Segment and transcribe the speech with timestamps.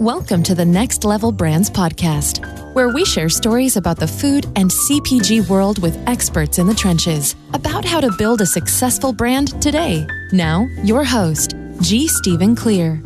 [0.00, 4.70] Welcome to the Next Level Brands podcast, where we share stories about the food and
[4.70, 10.06] CPG world with experts in the trenches about how to build a successful brand today.
[10.32, 12.08] Now, your host, G.
[12.08, 13.02] Stephen Clear.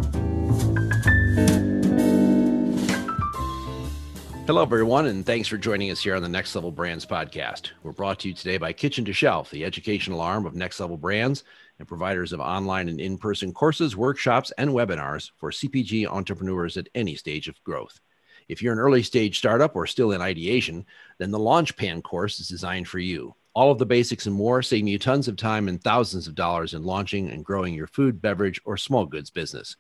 [4.47, 7.71] Hello, everyone, and thanks for joining us here on the Next Level Brands podcast.
[7.83, 10.97] We're brought to you today by Kitchen to Shelf, the educational arm of Next Level
[10.97, 11.43] Brands
[11.79, 16.89] and providers of online and in person courses, workshops, and webinars for CPG entrepreneurs at
[16.95, 18.01] any stage of growth.
[18.49, 20.85] If you're an early stage startup or still in ideation,
[21.19, 23.35] then the Launchpan course is designed for you.
[23.55, 26.75] All of the basics and more, saving you tons of time and thousands of dollars
[26.75, 29.77] in launching and growing your food, beverage, or small goods business.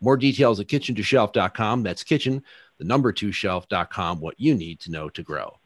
[0.00, 1.82] More details at kitchen2shelf.com.
[1.82, 2.42] That's kitchen,
[2.78, 5.58] the number two shelf.com, what you need to know to grow.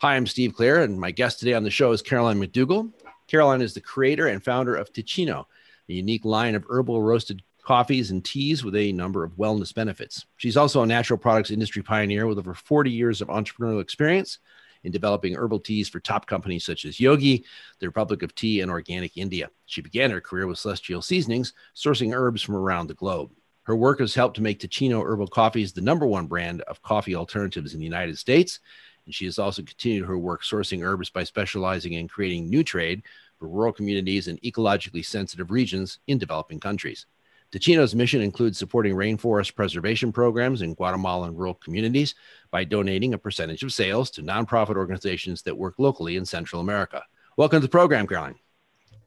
[0.00, 2.92] Hi, I'm Steve Clear, and my guest today on the show is Caroline MacDougall.
[3.28, 5.44] Caroline is the creator and founder of Teeccino,
[5.88, 10.24] a unique line of herbal roasted coffees and teas with a number of wellness benefits.
[10.38, 14.38] She's also a natural products industry pioneer with over 40 years of entrepreneurial experience
[14.84, 17.44] in developing herbal teas for top companies such as Yogi,
[17.78, 19.50] the Republic of Tea, and Organic India.
[19.66, 23.32] She began her career with Celestial Seasonings, sourcing herbs from around the globe.
[23.64, 27.14] Her work has helped to make Teeccino Herbal Coffees the number one brand of coffee
[27.14, 28.60] alternatives in the United States
[29.08, 33.02] and she has also continued her work sourcing herbs by specializing in creating new trade
[33.38, 37.06] for rural communities and ecologically sensitive regions in developing countries.
[37.50, 42.14] Teeccino's mission includes supporting rainforest preservation programs in Guatemalan rural communities
[42.50, 47.02] by donating a percentage of sales to nonprofit organizations that work locally in Central America.
[47.38, 48.34] Welcome to the program, Caroline.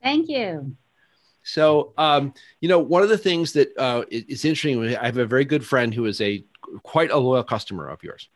[0.02, 0.76] Thank you.
[1.44, 5.28] So, um, you know, one of the things that uh, is interesting, I have a
[5.28, 6.44] very good friend who is a
[6.82, 8.30] quite a loyal customer of yours.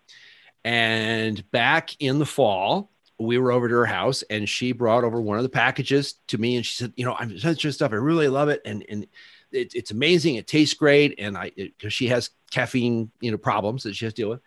[0.66, 5.22] And back in the fall, we were over to her house and she brought over
[5.22, 7.94] one of the packages to me and she said, you know, I'm such your stuff.
[7.94, 8.62] I really love it.
[8.66, 9.04] And, and
[9.52, 10.36] it, it's amazing.
[10.36, 11.16] It tastes great.
[11.20, 14.42] And I, cause she has caffeine, you know, problems that she has to deal with.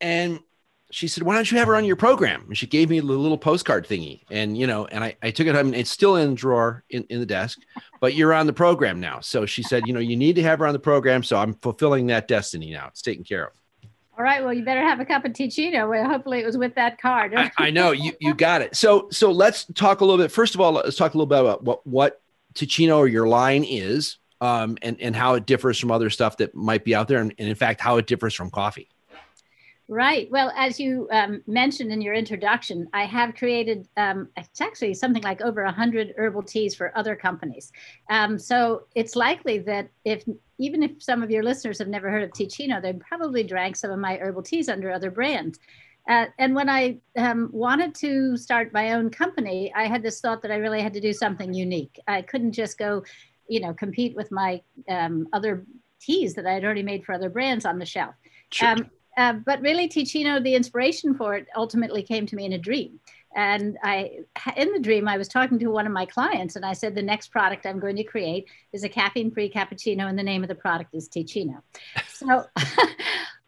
[0.00, 0.38] And
[0.92, 2.44] she said, why don't you have her on your program?
[2.46, 4.22] And she gave me the little postcard thingy.
[4.30, 6.84] And, you know, and I, I took it home and it's still in the drawer
[6.88, 7.58] in, in the desk,
[8.00, 9.18] but you're on the program now.
[9.18, 11.24] So she said, you know, you need to have her on the program.
[11.24, 12.86] So I'm fulfilling that destiny now.
[12.86, 13.61] It's taken care of.
[14.18, 14.44] All right.
[14.44, 15.88] Well, you better have a cup of Teeccino.
[15.88, 17.34] Well, hopefully it was with that card.
[17.34, 18.76] I, I, know you you got it.
[18.76, 20.30] So so let's talk a little bit.
[20.30, 22.20] First of all, let's talk a little bit about what what
[22.54, 26.54] Teeccino or your line is, um, and and how it differs from other stuff that
[26.54, 28.91] might be out there, and, and in fact how it differs from coffee.
[29.88, 30.28] Right.
[30.30, 35.22] Well, as you um, mentioned in your introduction, I have created, um, it's actually something
[35.22, 37.72] like over 100 herbal teas for other companies.
[38.08, 40.24] Um, so it's likely that if,
[40.58, 43.90] even if some of your listeners have never heard of Teeccino, they probably drank some
[43.90, 45.58] of my herbal teas under other brands.
[46.08, 50.42] Uh, and when I um, wanted to start my own company, I had this thought
[50.42, 51.98] that I really had to do something unique.
[52.06, 53.04] I couldn't just go,
[53.48, 55.64] you know, compete with my um, other
[56.00, 58.14] teas that I had already made for other brands on the shelf.
[58.50, 58.68] Sure.
[58.68, 62.58] Um, uh, but really, Teeccino, the inspiration for it ultimately came to me in a
[62.58, 63.00] dream.
[63.34, 64.18] And I,
[64.56, 67.02] in the dream, I was talking to one of my clients, and I said, the
[67.02, 70.54] next product I'm going to create is a caffeine-free cappuccino, and the name of the
[70.54, 71.62] product is Teeccino.
[72.08, 72.44] So.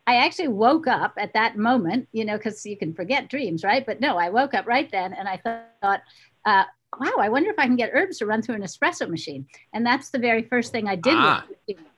[0.06, 3.86] I actually woke up at that moment, you know, because you can forget dreams, right?
[3.86, 6.02] But no, I woke up right then and I thought,
[6.44, 6.64] uh,
[7.00, 9.46] wow, I wonder if I can get herbs to run through an espresso machine.
[9.72, 11.14] And that's the very first thing I did.
[11.16, 11.46] Ah.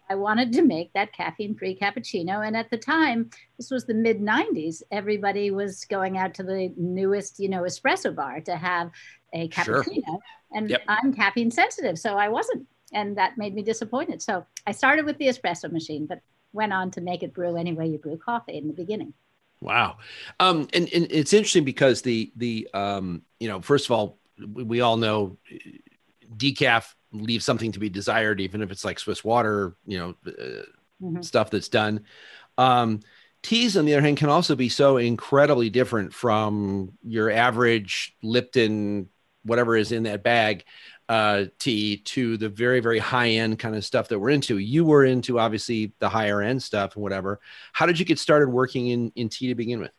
[0.08, 2.46] I wanted to make that caffeine free cappuccino.
[2.46, 6.72] And at the time, this was the mid 90s, everybody was going out to the
[6.76, 8.90] newest, you know, espresso bar to have
[9.32, 10.04] a cappuccino.
[10.04, 10.18] Sure.
[10.54, 10.82] And yep.
[10.88, 12.66] I'm caffeine sensitive, so I wasn't.
[12.92, 14.22] And that made me disappointed.
[14.22, 16.20] So I started with the espresso machine, but
[16.52, 19.12] went on to make it brew any way you brew coffee in the beginning.
[19.60, 19.98] Wow.
[20.38, 24.62] Um, and, and it's interesting because the, the, um, you know, first of all, we,
[24.62, 25.36] we all know
[26.36, 30.62] decaf leave something to be desired, even if it's like Swiss water, you know, uh,
[31.02, 31.22] mm-hmm.
[31.22, 32.04] stuff that's done.
[32.58, 33.00] Um,
[33.42, 39.08] teas, on the other hand, can also be so incredibly different from your average Lipton,
[39.44, 40.64] whatever is in that bag
[41.08, 44.58] uh, tea, to the very, very high end kind of stuff that we're into.
[44.58, 47.40] You were into obviously the higher end stuff and whatever.
[47.72, 49.92] How did you get started working in, in tea to begin with?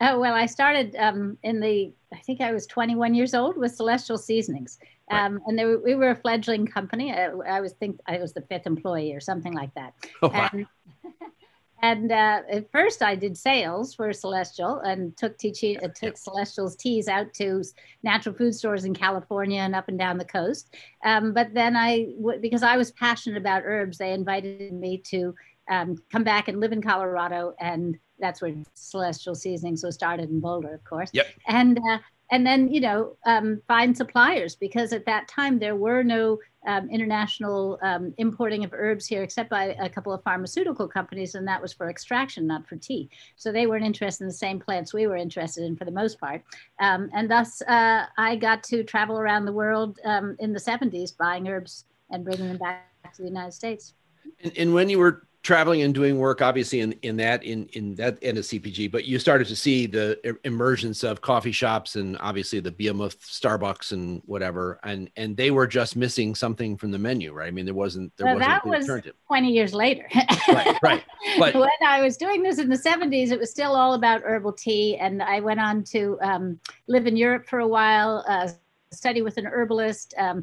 [0.00, 3.74] Oh, well, I started um, in the, I think I was 21 years old with
[3.74, 4.78] Celestial Seasonings.
[5.10, 7.12] Um, and were, we were a fledgling company.
[7.12, 9.94] I, I, was think I was the fifth employee or something like that.
[10.22, 10.50] Oh, wow.
[10.52, 10.66] And,
[11.82, 16.76] and uh, at first, I did sales for Celestial and took teaching, uh, took Celestial's
[16.76, 17.64] teas out to
[18.04, 20.74] natural food stores in California and up and down the coast.
[21.04, 22.08] Um, but then I,
[22.40, 25.34] because I was passionate about herbs, they invited me to
[25.68, 30.40] um, come back and live in Colorado, and that's where Celestial Seasonings was started in
[30.40, 31.10] Boulder, of course.
[31.12, 31.26] Yep.
[31.46, 31.98] And uh,
[32.30, 36.90] and then you know um, find suppliers because at that time there were no um,
[36.90, 41.62] international um, importing of herbs here, except by a couple of pharmaceutical companies, and that
[41.62, 43.08] was for extraction, not for tea.
[43.36, 46.20] So they weren't interested in the same plants we were interested in for the most
[46.20, 46.42] part.
[46.80, 51.16] Um, and thus, uh, I got to travel around the world um, in the 70s
[51.16, 53.94] buying herbs and bringing them back to the United States.
[54.42, 57.94] And, and when you were traveling and doing work obviously in, in that in in
[57.94, 62.16] that end of cpg but you started to see the emergence of coffee shops and
[62.20, 66.98] obviously the behemoth starbucks and whatever and and they were just missing something from the
[66.98, 69.14] menu right i mean there wasn't there well, wasn't that was alternative.
[69.28, 70.08] 20 years later
[70.48, 71.04] right right
[71.38, 74.52] but when i was doing this in the 70s it was still all about herbal
[74.52, 76.58] tea and i went on to um,
[76.88, 78.48] live in europe for a while uh,
[78.92, 80.42] study with an herbalist um,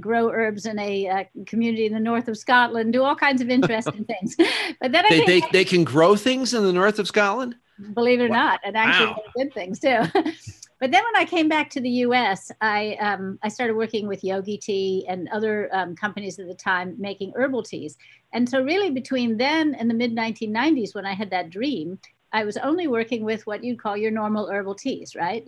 [0.00, 3.50] grow herbs in a uh, community in the north of Scotland, do all kinds of
[3.56, 4.36] interesting things.
[4.80, 7.56] But then they, they, they, can grow things in the north of Scotland?
[7.94, 8.36] Believe it or wow.
[8.36, 9.22] not, and actually wow.
[9.36, 9.98] good things too.
[10.80, 14.22] but then when I came back to the U.S., I um, I started working with
[14.22, 17.96] Yogi Tea and other um, companies at the time making herbal teas.
[18.32, 21.98] And so really between then and the mid 1990s, when I had that dream,
[22.32, 25.46] I was only working with what you'd call your normal herbal teas, right?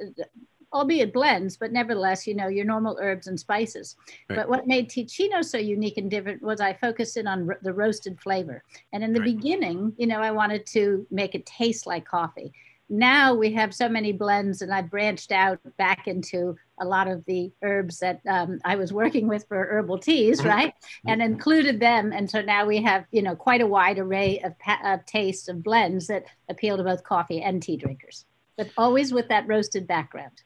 [0.75, 3.97] Albeit blends, but nevertheless, you know, your normal herbs and spices.
[4.29, 4.37] Right.
[4.37, 8.21] But what made Teeccino so unique and different was I focused in on the roasted
[8.21, 8.63] flavor.
[8.93, 9.37] And in the right.
[9.37, 12.53] beginning, you know, I wanted to make it taste like coffee.
[12.91, 17.25] Now we have so many blends, and I branched out back into a lot of
[17.25, 20.49] the herbs that um, I was working with for herbal teas, mm-hmm.
[20.49, 20.75] right?
[21.07, 22.13] And included them.
[22.13, 25.49] And so now we have, you know, quite a wide array of, pa- of tastes
[25.49, 28.27] of blends that appeal to both coffee and tea drinkers,
[28.59, 30.43] but always with that roasted background.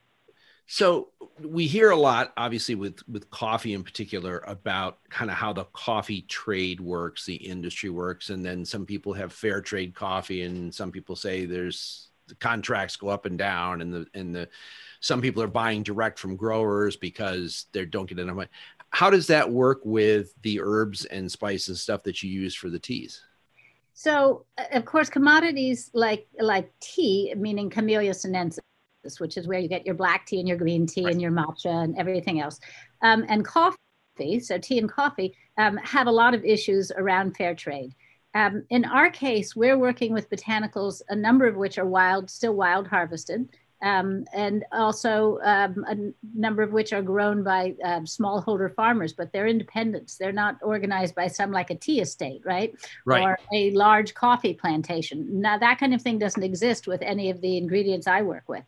[0.71, 1.09] So
[1.41, 5.65] we hear a lot, obviously, with with coffee in particular, about kind of how the
[5.73, 10.73] coffee trade works, the industry works, and then some people have fair trade coffee, and
[10.73, 14.47] some people say there's the contracts go up and down, and the and the
[15.01, 18.51] some people are buying direct from growers because they don't get enough money.
[18.91, 22.79] How does that work with the herbs and spices stuff that you use for the
[22.79, 23.23] teas?
[23.95, 28.61] So, uh, of course, commodities like like tea, meaning Camellia sinensis,
[29.19, 31.13] which is where you get your black tea and your green tea right.
[31.13, 32.61] and your matcha and everything else.
[33.03, 37.55] Um, and coffee, so tea and coffee, um, have a lot of issues around fair
[37.55, 37.95] trade.
[38.35, 42.55] Um, in our case, we're working with botanicals, a number of which are wild, still
[42.55, 43.49] wild harvested
[43.83, 45.97] um, and also um, a
[46.35, 50.17] number of which are grown by uh, smallholder farmers, but they're independents.
[50.17, 52.75] They're not organized by some like a tea estate, right?
[53.05, 53.23] Right.
[53.23, 55.41] Or a large coffee plantation.
[55.41, 58.65] Now, that kind of thing doesn't exist with any of the ingredients I work with.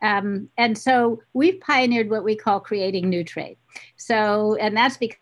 [0.00, 3.56] Um, and so we've pioneered what we call creating new trade.
[3.96, 5.18] So, and that's because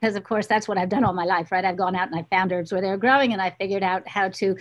[0.00, 1.64] because of course that's what I've done all my life, right?
[1.64, 4.30] I've gone out and I found herbs where they're growing and I figured out how
[4.30, 4.56] to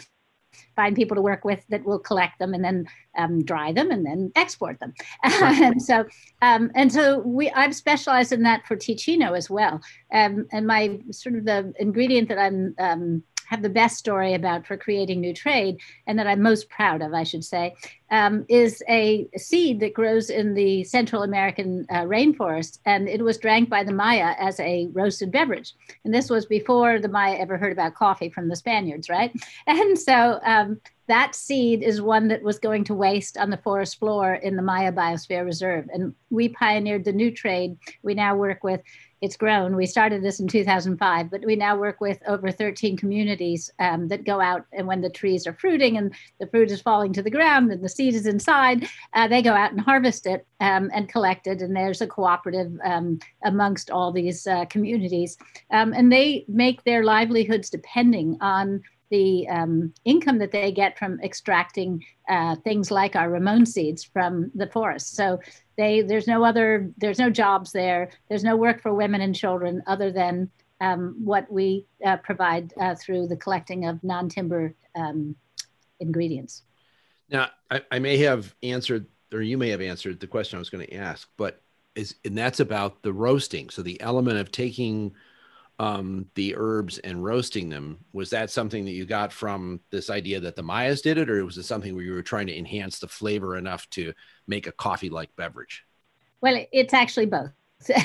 [0.76, 2.86] find people to work with that will collect them and then
[3.18, 4.94] um, dry them and then export them.
[5.24, 6.06] and so,
[6.42, 9.82] um, and so we, I've specialized in that for Teeccino as well.
[10.14, 14.66] Um, and my sort of the ingredient that I'm um, have the best story about
[14.66, 15.78] for creating new trade,
[16.08, 17.76] and that I'm most proud of, I should say,
[18.10, 23.38] um, is a seed that grows in the Central American uh, rainforest, and it was
[23.38, 25.74] drank by the Maya as a roasted beverage.
[26.06, 29.32] And this was before the Maya ever heard about coffee from the Spaniards, right?
[29.68, 34.00] And so um, that seed is one that was going to waste on the forest
[34.00, 35.90] floor in the Maya Biosphere Reserve.
[35.94, 37.78] And we pioneered the new trade.
[38.02, 38.82] We now work with
[39.22, 39.76] it's grown.
[39.76, 44.26] We started this in 2005, but we now work with over 13 communities um, that
[44.26, 47.30] go out and when the trees are fruiting and the fruit is falling to the
[47.30, 51.08] ground and the seed is inside, uh, they go out and harvest it um, and
[51.08, 51.62] collect it.
[51.62, 55.38] And there's a cooperative um, amongst all these uh, communities.
[55.70, 58.82] Um, and they make their livelihoods depending on
[59.12, 64.50] the um, income that they get from extracting uh, things like our Ramon seeds from
[64.56, 65.16] the forest.
[65.16, 65.40] So
[65.78, 68.10] they there's no other there's no jobs there.
[68.30, 70.50] There's no work for women and children other than
[70.80, 75.36] um, what we uh, provide uh, through the collecting of non-timber um,
[76.00, 76.64] ingredients.
[77.30, 80.70] Now, I, I may have answered, or you may have answered the question I was
[80.70, 81.62] going to ask, but
[81.96, 83.70] is and that's about the roasting.
[83.70, 85.14] So the element of taking
[85.82, 90.40] um, the herbs and roasting them was that something that you got from this idea
[90.40, 93.00] that the mayas did it or was it something where you were trying to enhance
[93.00, 94.14] the flavor enough to
[94.46, 95.84] make a coffee like beverage?
[96.40, 97.52] Well it's actually both.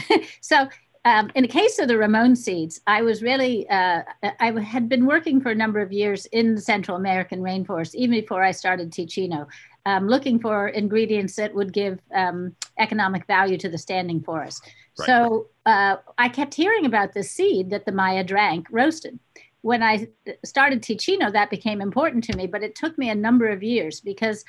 [0.41, 0.69] So
[1.05, 4.03] um, in the case of the Ramon seeds, I was really, uh,
[4.41, 8.19] I had been working for a number of years in the Central American rainforest, even
[8.19, 9.47] before I started Teeccino,
[9.87, 14.61] um, looking for ingredients that would give um, economic value to the standing forest.
[14.99, 15.07] Right.
[15.07, 19.19] So uh, I kept hearing about this seed that the Maya drank roasted.
[19.63, 20.09] When I
[20.45, 24.01] started Teeccino, that became important to me, but it took me a number of years
[24.01, 24.45] because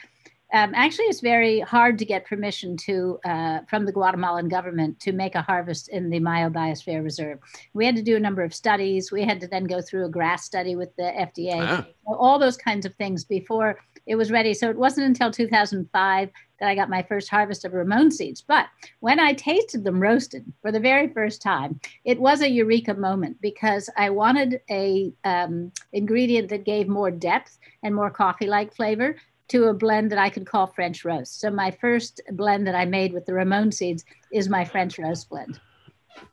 [0.53, 5.11] um, actually, it's very hard to get permission to uh, from the Guatemalan government to
[5.11, 7.39] make a harvest in the Maya Biosphere Reserve.
[7.73, 9.11] We had to do a number of studies.
[9.11, 11.85] We had to then go through a GRAS study with the FDA, ah.
[12.07, 14.53] all those kinds of things before it was ready.
[14.53, 18.41] So it wasn't until 2005 that I got my first harvest of Ramon seeds.
[18.41, 18.67] But
[19.01, 23.41] when I tasted them roasted for the very first time, it was a eureka moment
[23.41, 29.17] because I wanted a um, ingredient that gave more depth and more coffee-like flavor
[29.49, 31.39] to a blend that I could call French roast.
[31.39, 35.29] So my first blend that I made with the Ramon seeds is my French roast
[35.29, 35.59] blend.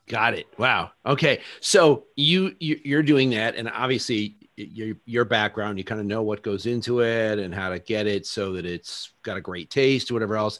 [0.07, 0.47] Got it.
[0.57, 0.91] Wow.
[1.05, 1.41] Okay.
[1.61, 6.21] So you, you are doing that, and obviously your your background, you kind of know
[6.21, 9.69] what goes into it and how to get it so that it's got a great
[9.69, 10.59] taste or whatever else.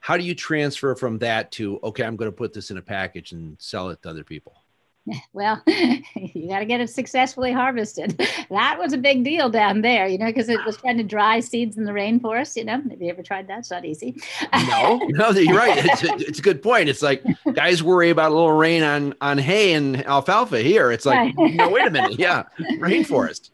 [0.00, 2.82] How do you transfer from that to okay, I'm going to put this in a
[2.82, 4.61] package and sell it to other people?
[5.32, 8.20] Well, you got to get it successfully harvested.
[8.50, 11.40] That was a big deal down there, you know, because it was trying to dry
[11.40, 12.54] seeds in the rainforest.
[12.54, 13.60] You know, have you ever tried that?
[13.60, 14.20] It's not easy.
[14.68, 15.82] no, no, you're right.
[15.84, 16.90] It's a, it's a good point.
[16.90, 20.60] It's like guys worry about a little rain on on hay and alfalfa.
[20.60, 21.54] Here, it's like, right.
[21.54, 22.18] no, wait a minute.
[22.18, 23.50] Yeah, rainforest.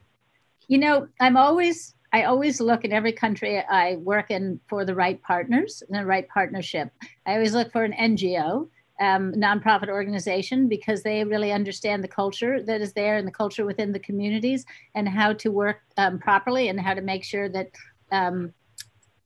[0.66, 4.94] You know, I'm always I always look in every country I work in for the
[4.94, 6.90] right partners and the right partnership.
[7.24, 8.68] I always look for an NGO
[9.00, 13.64] um, nonprofit organization because they really understand the culture that is there and the culture
[13.64, 17.70] within the communities and how to work um, properly and how to make sure that
[18.10, 18.52] um,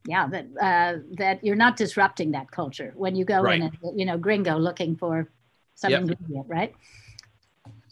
[0.07, 3.61] yeah that uh, that you're not disrupting that culture when you go right.
[3.61, 5.31] in and you know gringo looking for
[5.75, 6.01] some yep.
[6.03, 6.75] ingredient right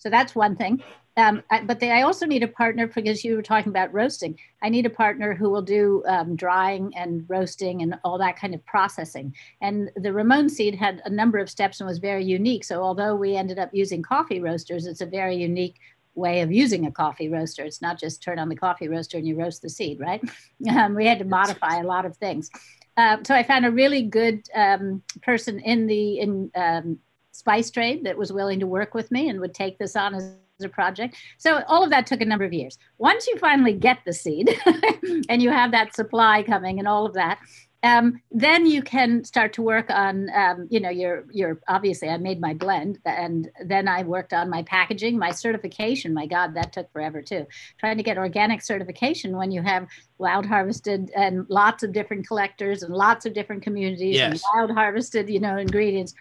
[0.01, 0.83] so that's one thing
[1.17, 4.39] um, I, but they, I also need a partner because you were talking about roasting.
[4.63, 8.55] I need a partner who will do um, drying and roasting and all that kind
[8.55, 9.35] of processing.
[9.61, 12.65] And the Ramon seed had a number of steps and was very unique.
[12.65, 15.77] So although we ended up using coffee roasters, it's a very unique
[16.15, 17.65] way of using a coffee roaster.
[17.65, 20.23] It's not just turn on the coffee roaster and you roast the seed, right?
[20.71, 22.51] Um, we had to modify a lot of things.
[22.95, 26.99] Uh, so I found a really good um, person in the in um,
[27.41, 30.35] spice trade that was willing to work with me and would take this on as
[30.63, 31.17] a project.
[31.39, 32.79] So all of that took a number of years.
[32.99, 34.51] Once you finally get the seed
[35.29, 37.39] and you have that supply coming and all of that,
[37.83, 42.19] um, then you can start to work on, um, you know, your your obviously I
[42.19, 46.13] made my blend and then I worked on my packaging, my certification.
[46.13, 47.47] My God, that took forever too.
[47.79, 49.87] Trying to get organic certification when you have
[50.19, 54.31] wild harvested and lots of different collectors and lots of different communities yes.
[54.31, 56.15] and wild harvested, you know, ingredients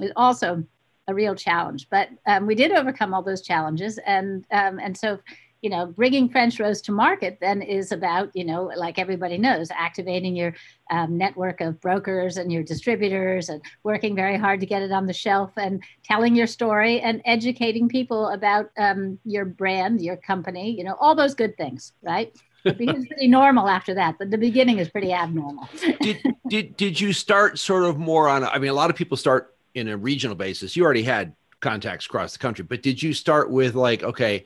[0.00, 0.64] is also
[1.08, 1.88] a real challenge.
[1.90, 5.18] But um, we did overcome all those challenges, and um, and so
[5.62, 9.70] you know, bringing French Roast to market then is about you know, like everybody knows,
[9.70, 10.54] activating your
[10.90, 15.06] um, network of brokers and your distributors, and working very hard to get it on
[15.06, 20.70] the shelf, and telling your story and educating people about um, your brand, your company,
[20.70, 22.32] you know, all those good things, right?
[22.64, 25.68] it becomes pretty normal after that, but the beginning is pretty abnormal.
[26.00, 28.44] did, did did you start sort of more on?
[28.44, 32.06] I mean, a lot of people start in a regional basis, you already had contacts
[32.06, 34.44] across the country, but did you start with like, okay,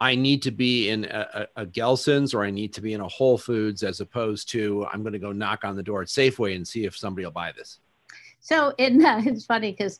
[0.00, 3.08] I need to be in a, a, Gelson's or I need to be in a
[3.08, 6.54] Whole Foods as opposed to I'm going to go knock on the door at Safeway
[6.54, 7.80] and see if somebody will buy this?
[8.40, 9.98] So in, uh, it's funny because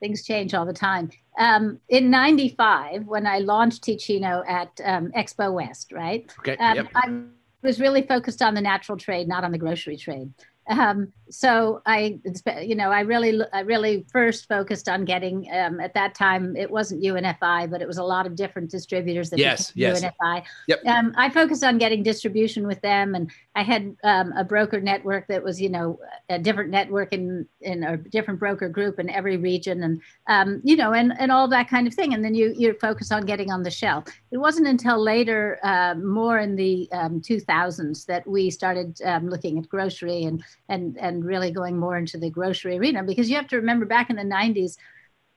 [0.00, 1.10] things change all the time.
[1.38, 6.28] Um, in 95, when I launched Teeccino at um, Expo West, right?
[6.40, 6.56] Okay.
[6.56, 6.88] Um, yep.
[6.96, 7.20] I
[7.62, 10.32] was really focused on the natural trade, not on the grocery trade.
[10.68, 12.20] Um, so I,
[12.62, 15.48] you know, I really, I really first focused on getting.
[15.52, 19.30] Um, at that time, it wasn't UNFI, but it was a lot of different distributors
[19.30, 20.02] that yes, yes.
[20.02, 20.44] UNFI.
[20.68, 20.86] Yep.
[20.86, 25.26] Um, I focused on getting distribution with them, and I had um, a broker network
[25.28, 25.98] that was, you know,
[26.28, 30.76] a different network in in a different broker group in every region, and um, you
[30.76, 32.14] know, and and all that kind of thing.
[32.14, 34.04] And then you you focus on getting on the shelf.
[34.30, 39.58] It wasn't until later, uh, more in the 2000s, um, that we started um, looking
[39.58, 43.48] at grocery and and and really going more into the grocery arena because you have
[43.48, 44.76] to remember back in the 90s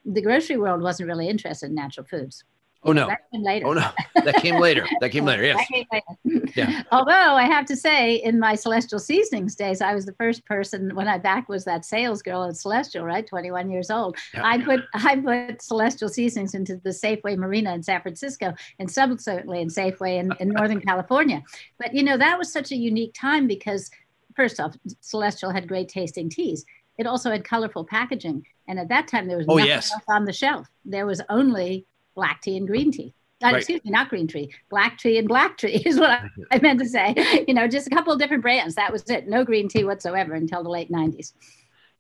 [0.06, 2.44] the grocery world wasn't really interested in natural foods
[2.84, 3.08] Oh no!
[3.08, 3.68] That came later.
[3.68, 3.92] Oh no!
[4.16, 4.88] That came later.
[5.02, 5.44] That came later.
[5.44, 5.68] Yes.
[5.72, 6.52] Came later.
[6.56, 6.82] yeah.
[6.92, 10.96] Although I have to say, in my Celestial Seasonings days, I was the first person
[10.96, 13.26] when I back was that sales girl at Celestial, right?
[13.26, 14.18] 21 years old.
[14.34, 14.42] Yeah.
[14.44, 19.62] I put I put Celestial Seasonings into the Safeway Marina in San Francisco, and subsequently
[19.62, 21.44] in Safeway in, in Northern California.
[21.78, 23.92] But you know that was such a unique time because
[24.36, 26.66] first off, Celestial had great tasting teas.
[26.98, 28.46] It also had colorful packaging.
[28.68, 29.92] And at that time, there was oh, nothing yes.
[29.92, 30.68] else on the shelf.
[30.86, 31.86] There was only
[32.16, 33.14] black tea and green tea.
[33.44, 33.56] Uh, right.
[33.58, 36.80] Excuse me, not green tea, black tea and black tea is what I, I meant
[36.80, 37.44] to say.
[37.48, 38.76] You know, just a couple of different brands.
[38.76, 39.28] That was it.
[39.28, 41.34] No green tea whatsoever until the late 90s.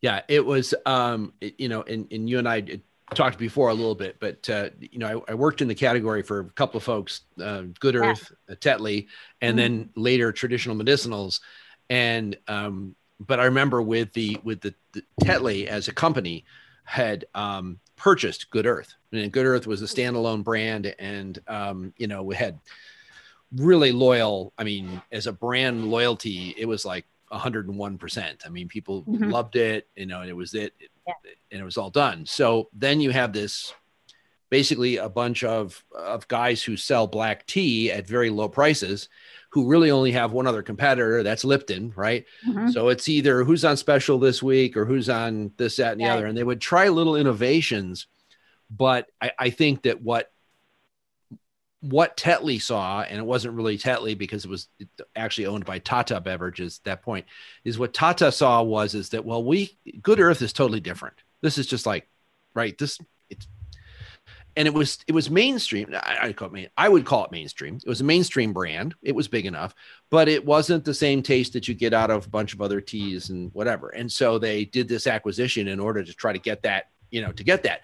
[0.01, 2.81] Yeah, it was, um, you know, and, and you and I
[3.13, 6.23] talked before a little bit, but uh, you know, I, I, worked in the category
[6.23, 8.55] for a couple of folks, uh, Good Earth, yeah.
[8.55, 9.07] Tetley,
[9.41, 9.57] and mm-hmm.
[9.57, 11.39] then later traditional medicinals
[11.91, 16.45] And um, but I remember with the with the, the Tetley as a company
[16.85, 22.07] had um, purchased Good Earth, and Good Earth was a standalone brand, and um, you
[22.07, 22.57] know we had
[23.57, 24.53] really loyal.
[24.57, 28.35] I mean, as a brand loyalty, it was like 101%.
[28.45, 29.29] I mean, people mm-hmm.
[29.29, 30.73] loved it, you know, and it was it,
[31.05, 31.13] yeah.
[31.51, 32.25] and it was all done.
[32.25, 33.73] So then you have this
[34.49, 39.09] basically a bunch of of guys who sell black tea at very low prices
[39.51, 42.25] who really only have one other competitor that's Lipton, right?
[42.47, 42.69] Mm-hmm.
[42.69, 46.05] So it's either who's on special this week or who's on this, that, and the
[46.05, 46.13] right.
[46.13, 46.25] other.
[46.25, 48.07] And they would try little innovations.
[48.69, 50.31] But I, I think that what
[51.81, 54.67] what Tetley saw, and it wasn't really Tetley because it was
[55.15, 57.25] actually owned by Tata Beverages at that point,
[57.65, 61.15] is what Tata saw was is that well, we Good Earth is totally different.
[61.41, 62.07] This is just like,
[62.53, 62.77] right?
[62.77, 62.99] This
[64.55, 65.93] and it was it was mainstream.
[65.93, 67.77] I, I call it main, I would call it mainstream.
[67.77, 68.95] It was a mainstream brand.
[69.01, 69.73] It was big enough,
[70.09, 72.81] but it wasn't the same taste that you get out of a bunch of other
[72.81, 73.89] teas and whatever.
[73.89, 77.31] And so they did this acquisition in order to try to get that, you know,
[77.31, 77.81] to get that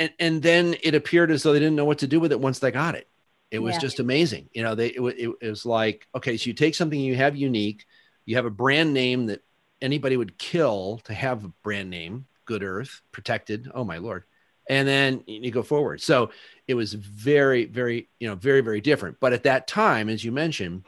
[0.00, 2.40] and and then it appeared as though they didn't know what to do with it
[2.40, 3.06] once they got it.
[3.50, 3.80] It was yeah.
[3.80, 4.48] just amazing.
[4.52, 7.36] You know, they it, it, it was like okay, so you take something you have
[7.36, 7.84] unique,
[8.24, 9.44] you have a brand name that
[9.82, 13.70] anybody would kill to have a brand name, Good Earth, protected.
[13.74, 14.24] Oh my lord,
[14.70, 16.00] and then you go forward.
[16.00, 16.30] So
[16.68, 19.18] it was very, very, you know, very, very different.
[19.18, 20.84] But at that time, as you mentioned,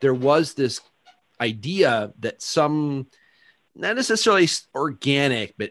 [0.00, 0.82] there was this
[1.40, 3.06] idea that some,
[3.74, 5.70] not necessarily organic, but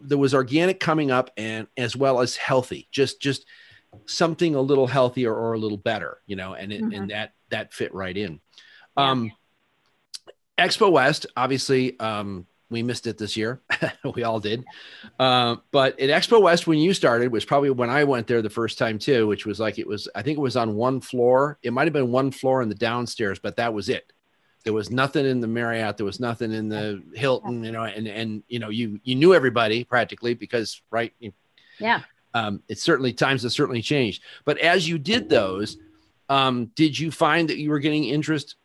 [0.00, 3.44] there was organic coming up and as well as healthy just just
[4.04, 6.92] something a little healthier or a little better you know and it, mm-hmm.
[6.92, 8.38] and that that fit right in
[8.96, 9.32] um
[10.58, 13.60] expo west obviously um we missed it this year
[14.14, 14.64] we all did
[15.18, 18.50] uh, but at expo west when you started was probably when i went there the
[18.50, 21.58] first time too which was like it was i think it was on one floor
[21.62, 24.12] it might have been one floor in the downstairs but that was it
[24.66, 25.96] there was nothing in the Marriott.
[25.96, 27.62] There was nothing in the Hilton.
[27.62, 31.14] You know, and and you know, you you knew everybody practically because right.
[31.78, 32.00] Yeah.
[32.34, 34.24] Um, it's certainly times have certainly changed.
[34.44, 35.76] But as you did those,
[36.28, 38.56] um, did you find that you were getting interest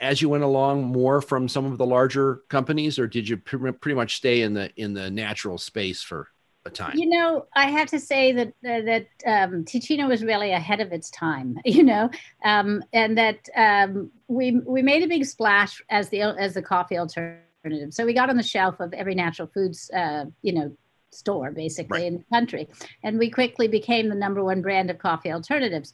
[0.00, 3.94] as you went along more from some of the larger companies, or did you pretty
[3.94, 6.28] much stay in the in the natural space for
[6.68, 6.96] a time.
[6.96, 10.92] You know, I have to say that uh, that um, Teeccino was really ahead of
[10.92, 11.58] its time.
[11.64, 12.10] You know,
[12.44, 16.96] um, and that um, we we made a big splash as the as the coffee
[16.96, 17.92] alternative.
[17.92, 20.76] So we got on the shelf of every natural foods, uh, you know,
[21.10, 22.06] store basically right.
[22.06, 22.68] in the country,
[23.02, 25.92] and we quickly became the number one brand of coffee alternatives.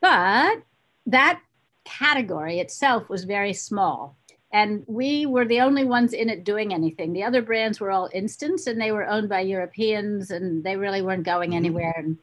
[0.00, 0.62] But
[1.06, 1.40] that
[1.84, 4.16] category itself was very small
[4.52, 7.12] and we were the only ones in it doing anything.
[7.12, 11.02] The other brands were all instants, and they were owned by Europeans, and they really
[11.02, 11.58] weren't going mm-hmm.
[11.58, 11.94] anywhere.
[11.96, 12.18] And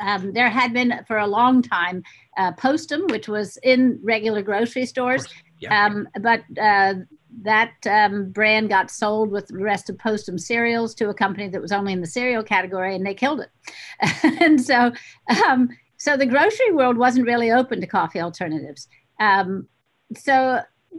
[0.00, 2.04] um, there had been for a long time
[2.36, 5.26] uh, Postum, which was in regular grocery stores,
[5.58, 5.86] yeah.
[5.86, 6.94] um, but uh,
[7.42, 11.62] that um, brand got sold with the rest of Postum cereals to a company that
[11.62, 13.50] was only in the cereal category, and they killed it.
[14.40, 14.92] and so,
[15.48, 15.70] um,
[16.02, 18.88] so the grocery world wasn't really open to coffee alternatives.
[19.20, 19.68] Um,
[20.16, 20.58] so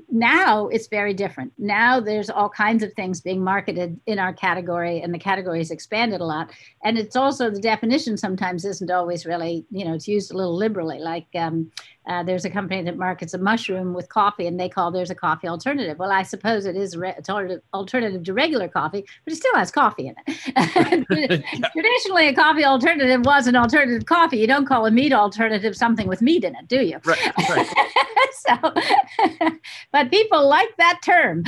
[0.10, 1.52] now it's very different.
[1.58, 5.72] Now there's all kinds of things being marketed in our category, and the category has
[5.72, 6.52] expanded a lot.
[6.86, 10.56] And it's also the definition sometimes isn't always really, you know, it's used a little
[10.56, 11.00] liberally.
[11.00, 11.70] Like um,
[12.08, 15.16] uh, there's a company that markets a mushroom with coffee, and they call theirs a
[15.16, 15.98] coffee alternative.
[15.98, 19.72] Well, I suppose it is re- alternative, alternative to regular coffee, but it still has
[19.72, 21.44] coffee in it.
[21.72, 24.38] Traditionally, a coffee alternative was an alternative coffee.
[24.38, 27.00] You don't call a meat alternative something with meat in it, do you?
[27.06, 27.38] Right.
[27.50, 27.68] right.
[28.34, 28.74] so,
[29.92, 31.44] but people like that term,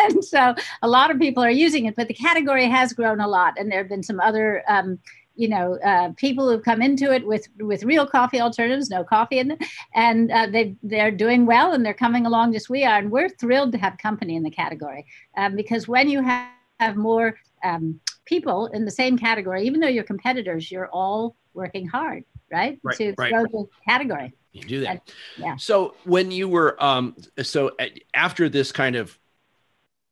[0.00, 1.94] and so a lot of people are using it.
[1.94, 4.62] But the category has grown a lot, and there have been some other.
[4.68, 4.98] Um,
[5.38, 9.38] you know, uh, people who've come into it with with real coffee alternatives, no coffee
[9.38, 12.98] in it, and uh, they they're doing well and they're coming along just we are,
[12.98, 16.48] and we're thrilled to have company in the category um, because when you have,
[16.80, 21.86] have more um, people in the same category, even though you're competitors, you're all working
[21.86, 23.32] hard, right, right to right.
[23.32, 24.32] grow the category.
[24.52, 25.00] You do that, and,
[25.36, 25.56] yeah.
[25.56, 27.70] So when you were um, so
[28.12, 29.16] after this kind of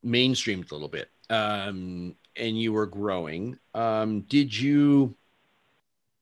[0.04, 5.16] mainstreamed a little bit, um, and you were growing, um, did you,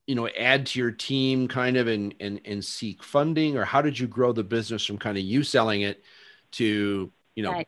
[0.07, 3.81] you know, add to your team kind of and, and, and seek funding or how
[3.81, 6.03] did you grow the business from kind of you selling it
[6.51, 7.67] to, you know, right.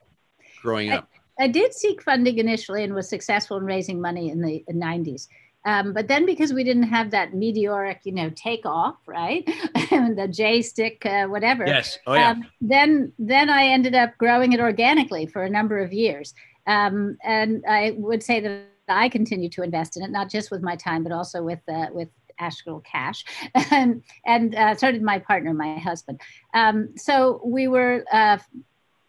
[0.62, 1.10] growing up?
[1.40, 5.28] I, I, did seek funding initially and was successful in raising money in the 90s.
[5.66, 9.46] Um, but then because we didn't have that meteoric, you know, takeoff, right?
[9.90, 11.66] the J stick, uh, whatever.
[11.68, 12.00] Yes.
[12.08, 12.32] Oh, yeah.
[12.32, 16.34] Um, then, then I ended up growing it organically for a number of years.
[16.68, 20.62] Um, and I would say that I continue to invest in it, not just with
[20.62, 23.26] my time, but also with uh, with actual cash,
[23.72, 26.22] and and uh, so did my partner, my husband.
[26.54, 28.04] Um, so we were.
[28.12, 28.38] Uh,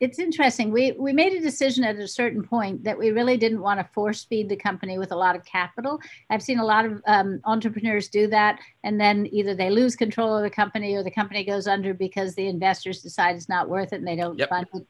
[0.00, 0.70] it's interesting.
[0.70, 3.84] We we made a decision at a certain point that we really didn't want to
[3.92, 6.00] force feed the company with a lot of capital.
[6.30, 10.36] I've seen a lot of um, entrepreneurs do that, and then either they lose control
[10.36, 13.92] of the company or the company goes under because the investors decide it's not worth
[13.92, 14.48] it and they don't yep.
[14.48, 14.86] fund it,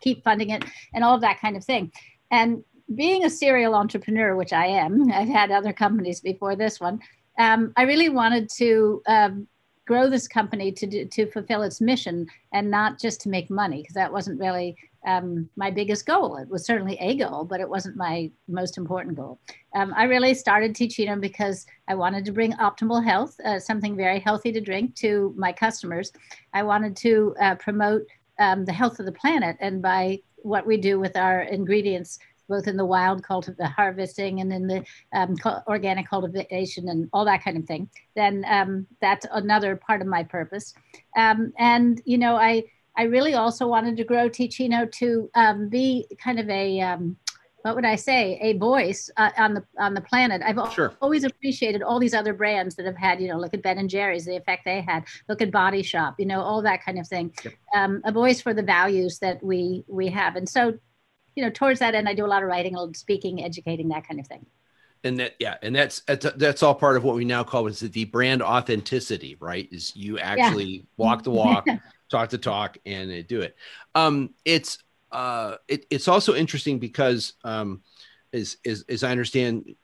[0.00, 0.64] keep funding it,
[0.94, 1.92] and all of that kind of thing.
[2.30, 2.64] And
[2.94, 7.00] being a serial entrepreneur, which I am, I've had other companies before this one.
[7.38, 9.46] Um, I really wanted to um,
[9.86, 13.82] grow this company to do, to fulfill its mission and not just to make money
[13.82, 16.36] because that wasn't really um, my biggest goal.
[16.36, 19.40] It was certainly a goal, but it wasn't my most important goal.
[19.74, 24.20] Um, I really started Teeccino because I wanted to bring optimal health, uh, something very
[24.20, 26.12] healthy to drink, to my customers.
[26.54, 28.02] I wanted to uh, promote
[28.44, 30.02] um, the health of the planet, and by
[30.52, 34.80] what we do with our ingredients, both in the wild cultivation, harvesting and in the
[35.18, 35.32] um,
[35.74, 37.88] organic cultivation and all that kind of thing,
[38.20, 38.70] then um,
[39.04, 40.66] that's another part of my purpose.
[41.16, 42.52] Um, and, you know, I,
[43.00, 45.08] I really also wanted to grow Teeccino to
[45.42, 45.86] um, be
[46.24, 47.16] kind of a, um,
[47.62, 50.42] what would I say, a voice uh, on the on the planet.
[50.44, 50.94] I've sure.
[51.00, 53.88] always appreciated all these other brands that have had, you know, look at Ben and
[53.88, 55.04] Jerry's, the effect they had.
[55.28, 57.32] Look at Body Shop, you know, all that kind of thing.
[57.44, 57.54] Yep.
[57.74, 60.78] Um, a voice for the values that we we have, and so
[61.34, 64.20] you know, towards that end, I do a lot of writing, speaking, educating, that kind
[64.20, 64.46] of thing.
[65.04, 68.04] And that, yeah, and that's that's all part of what we now call is the
[68.04, 69.68] brand authenticity, right?
[69.72, 70.82] Is you actually yeah.
[70.96, 71.66] walk the walk,
[72.10, 73.56] talk the talk, and do it.
[73.96, 74.78] Um, it's
[75.12, 77.82] uh, it, it's also interesting because, um,
[78.32, 79.74] as, as as I understand,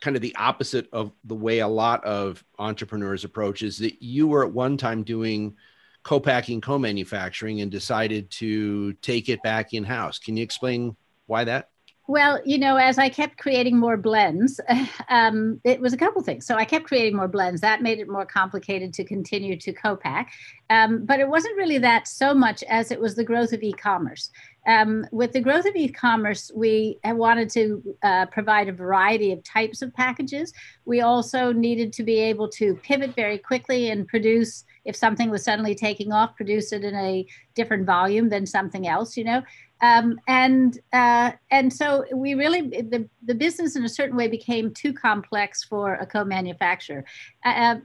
[0.00, 4.26] kind of the opposite of the way a lot of entrepreneurs approach is that you
[4.26, 5.54] were at one time doing
[6.02, 10.18] co-packing, co-manufacturing, and decided to take it back in house.
[10.18, 11.68] Can you explain why that?
[12.08, 14.60] Well, you know, as I kept creating more blends,
[15.08, 16.46] um, it was a couple things.
[16.46, 17.60] So I kept creating more blends.
[17.60, 20.32] That made it more complicated to continue to co-pack.
[20.68, 24.30] Um, but it wasn't really that so much as it was the growth of e-commerce.
[24.66, 29.82] Um, with the growth of e-commerce, we wanted to uh, provide a variety of types
[29.82, 30.52] of packages.
[30.84, 35.44] We also needed to be able to pivot very quickly and produce if something was
[35.44, 39.42] suddenly taking off, produce it in a different volume than something else, you know.
[39.80, 44.72] Um, and uh, and so we really the, the business in a certain way became
[44.72, 47.04] too complex for a co-manufacturer.
[47.44, 47.76] Uh, uh,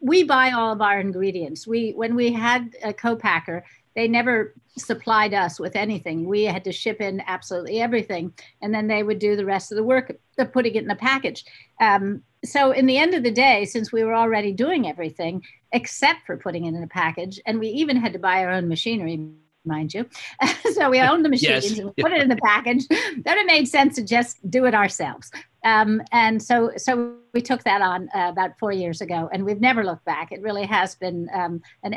[0.00, 1.66] we buy all of our ingredients.
[1.66, 3.64] We when we had a co-packer,
[3.96, 6.26] they never supplied us with anything.
[6.26, 8.32] We had to ship in absolutely everything,
[8.62, 10.96] and then they would do the rest of the work of putting it in a
[10.96, 11.44] package.
[11.80, 16.26] Um, so in the end of the day, since we were already doing everything except
[16.26, 19.18] for putting it in a package, and we even had to buy our own machinery
[19.66, 20.08] mind you.
[20.74, 21.78] so we owned the machines yes.
[21.78, 22.86] and put it in the package.
[22.88, 25.30] then it made sense to just do it ourselves.
[25.64, 29.60] Um, and so, so we took that on uh, about four years ago, and we've
[29.60, 30.30] never looked back.
[30.30, 31.94] It really has been um, an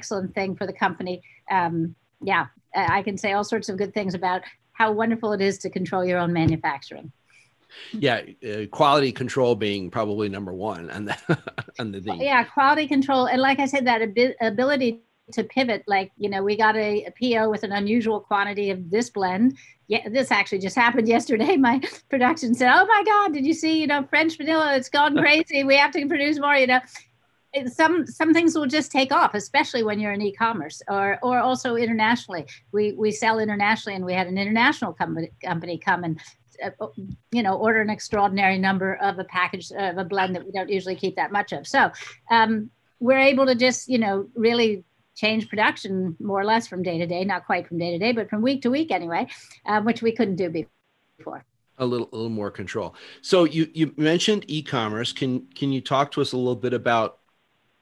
[0.00, 1.22] excellent thing for the company.
[1.50, 4.40] Um, yeah, I can say all sorts of good things about
[4.72, 7.12] how wonderful it is to control your own manufacturing.
[7.92, 11.38] Yeah uh, quality control being probably number one and the,
[11.78, 16.10] and the yeah quality control and like i said that ab- ability to pivot like
[16.16, 19.56] you know we got a, a, po with an unusual quantity of this blend.
[19.86, 21.56] Yeah this actually just happened yesterday.
[21.56, 24.74] My production said oh my god did you see you know french vanilla?
[24.74, 25.62] It's gone crazy.
[25.62, 26.80] We have to produce more you know
[27.72, 31.76] some some things will just take off especially when you're in e-commerce or or also
[31.76, 36.20] internationally we we sell internationally and we had an international company company come and
[36.64, 36.86] uh,
[37.32, 40.70] you know order an extraordinary number of a package of a blend that we don't
[40.70, 41.90] usually keep that much of so
[42.30, 44.84] um, we're able to just you know really
[45.20, 48.12] change production more or less from day to day, not quite from day to day,
[48.12, 49.26] but from week to week anyway,
[49.66, 50.48] um, which we couldn't do
[51.18, 51.44] before.
[51.78, 52.94] A little, a little more control.
[53.22, 55.12] So you you mentioned e-commerce.
[55.12, 57.18] Can can you talk to us a little bit about?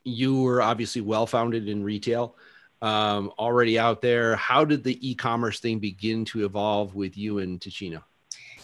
[0.05, 2.37] You were obviously well founded in retail,
[2.81, 4.37] um, already out there.
[4.37, 8.03] How did the e-commerce thing begin to evolve with you and Teeccino?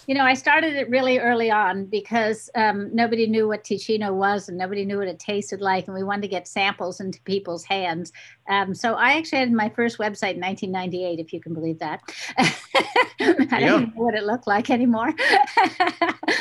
[0.06, 4.48] You know, I started it really early on because um, nobody knew what Teeccino was
[4.48, 7.64] and nobody knew what it tasted like, and we wanted to get samples into people's
[7.64, 8.12] hands.
[8.48, 12.00] Um, so I actually had my first website in 1998, if you can believe that.
[12.38, 13.60] I yeah.
[13.60, 15.14] don't know what it looked like anymore.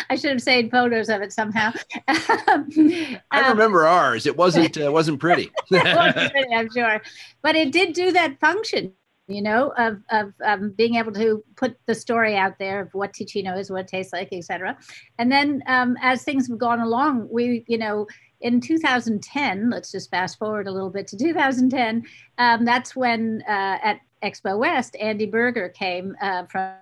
[0.09, 1.71] I should have saved photos of it somehow.
[2.07, 4.25] I remember ours.
[4.25, 5.51] It wasn't uh, wasn't pretty.
[5.71, 7.01] it wasn't pretty, I'm sure,
[7.41, 8.93] but it did do that function
[9.27, 13.13] you know, of, of um, being able to put the story out there of what
[13.13, 14.77] Teeccino is, what it tastes like, etc.
[15.17, 18.07] And then um, as things have gone along, we, you know,
[18.41, 22.03] in 2010, let's just fast forward a little bit to 2010,
[22.37, 26.73] um, that's when uh, at Expo West, Andy Berger came uh, from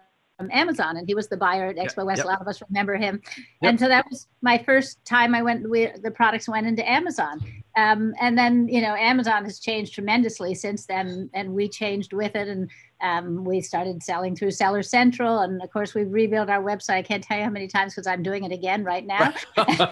[0.52, 2.18] Amazon, and he was the buyer at Expo yep, West.
[2.20, 2.26] Yep.
[2.26, 3.22] A lot of us remember him.
[3.62, 3.70] Yep.
[3.70, 5.70] And so that was my first time I went.
[5.70, 10.54] We, the products went into Amazon, Um, and then, you know, Amazon has changed tremendously
[10.56, 12.48] since then, and we changed with it.
[12.48, 12.70] And
[13.02, 15.40] um, we started selling through Seller Central.
[15.40, 16.96] And of course, we've rebuilt our website.
[16.96, 19.34] I can't tell you how many times because I'm doing it again right now.
[19.58, 19.66] You're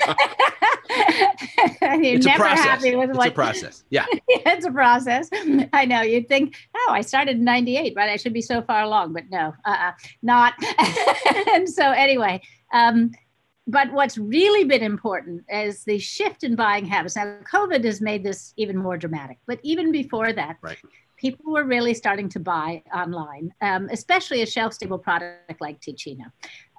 [1.81, 2.65] it's never a process.
[2.65, 3.83] happy with it's what a process.
[3.89, 4.05] Yeah.
[4.27, 5.29] it's a process.
[5.73, 6.01] I know.
[6.01, 8.09] You'd think, oh, I started in 98, right?
[8.09, 10.53] I should be so far along, but no, uh-uh, not.
[11.53, 12.41] and so, anyway,
[12.73, 13.11] um,
[13.69, 17.15] but what's really been important is the shift in buying habits.
[17.15, 20.79] Now, COVID has made this even more dramatic, but even before that, right.
[21.17, 26.31] people were really starting to buy online, um, especially a shelf-stable product like Teeccino.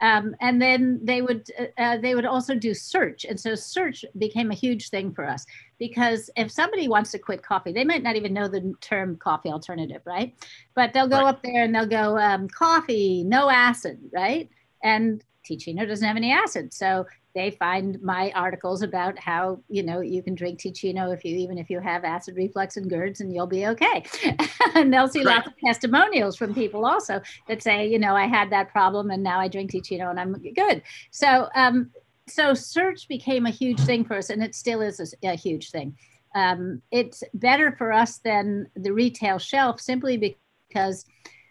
[0.02, 4.04] Um, and then they would uh, uh, they would also do search, and so search
[4.18, 5.46] became a huge thing for us
[5.78, 9.50] because if somebody wants to quit coffee, they might not even know the term coffee
[9.50, 10.34] alternative, right?
[10.74, 11.28] But they'll go right.
[11.28, 14.50] up there and they'll go um, coffee, no acid, right?
[14.82, 16.72] And Teeccino doesn't have any acid.
[16.72, 21.36] So they find my articles about how, you know, you can drink Teeccino if you,
[21.36, 24.04] even if you have acid reflux and GERDs and you'll be okay.
[24.74, 25.36] and they'll see Right.
[25.36, 29.22] lots of testimonials from people also that say, you know, I had that problem and
[29.22, 30.82] now I drink Teeccino and I'm good.
[31.10, 31.90] So, um,
[32.28, 35.70] so search became a huge thing for us and it still is a, a huge
[35.70, 35.96] thing.
[36.34, 41.04] Um, it's better for us than the retail shelf simply because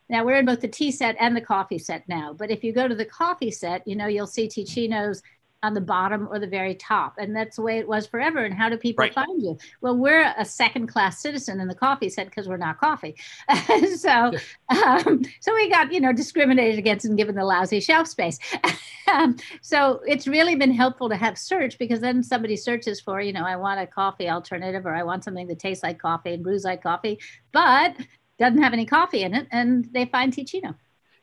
[0.10, 2.34] now we're in both the tea set and the coffee set now.
[2.34, 5.22] But if you go to the coffee set, you know, you'll see Teeccino's
[5.62, 7.15] on the bottom or the very top.
[7.17, 8.45] And that's the way it was forever.
[8.45, 9.13] And how do people Right.
[9.13, 9.58] find you?
[9.82, 13.15] Well, we're a second class citizen in the coffee set because we're not coffee.
[13.98, 14.32] so,
[14.69, 18.39] um, so we got, you know, discriminated against and given the lousy shelf space.
[19.12, 23.34] um, so it's really been helpful to have search because then somebody searches for, you
[23.34, 26.43] know, I want a coffee alternative or I want something that tastes like coffee and
[26.43, 27.19] brews like coffee,
[27.52, 27.98] but
[28.39, 29.47] doesn't have any coffee in it.
[29.52, 30.75] And they find Teeccino.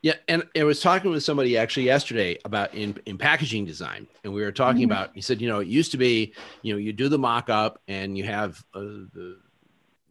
[0.02, 4.33] Yeah, and I was talking with somebody actually yesterday about in, in packaging design, and
[4.33, 4.92] we were talking Mhm.
[4.92, 5.11] about.
[5.14, 7.81] He said, you know, it used to be, you know, you do the mock up,
[7.88, 9.38] and you have uh, the,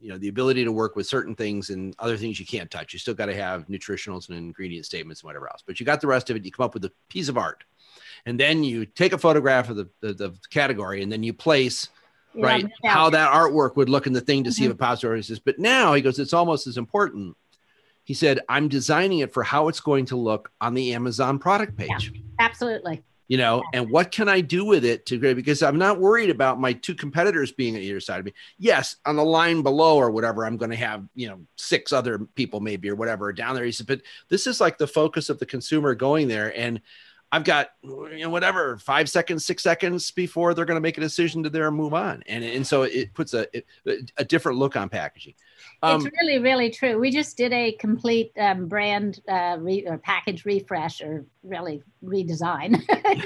[0.01, 2.91] you know, the ability to work with certain things and other things you can't touch.
[2.91, 6.01] You still got to have nutritionals and ingredient statements and whatever else, but you got
[6.01, 6.43] the rest of it.
[6.43, 7.63] You come up with a piece of art,
[8.25, 11.89] and then you take a photograph of the the, the category, and then you place
[12.41, 12.65] know, right?
[12.83, 12.93] yeah.
[12.93, 15.39] how that artwork would look in the thing to see if it pops or says
[15.39, 17.35] but now he goes it's almost as important.
[18.03, 21.75] He said i'm designing it for how it's going to look on the amazon product
[21.77, 22.13] page.
[22.39, 23.01] Absolutely.
[23.27, 26.59] you know and what can i do with it to because i'm not worried about
[26.59, 28.33] my two competitors being at either side of me.
[28.59, 32.19] Yes on the line below or whatever i'm going to have you know six other
[32.19, 33.65] people maybe or whatever down there.
[33.65, 36.55] He said but this is like the focus of the consumer going there.
[36.57, 36.81] And
[37.35, 41.01] I've got you know whatever five seconds, six seconds before they're going to make a
[41.01, 43.45] decision to there and move on, and and so it puts a
[44.15, 45.33] a different look on packaging.
[45.83, 46.97] Um, it's really, really true.
[46.97, 52.81] We just did a complete um, brand uh, re- or package refresh or really redesign.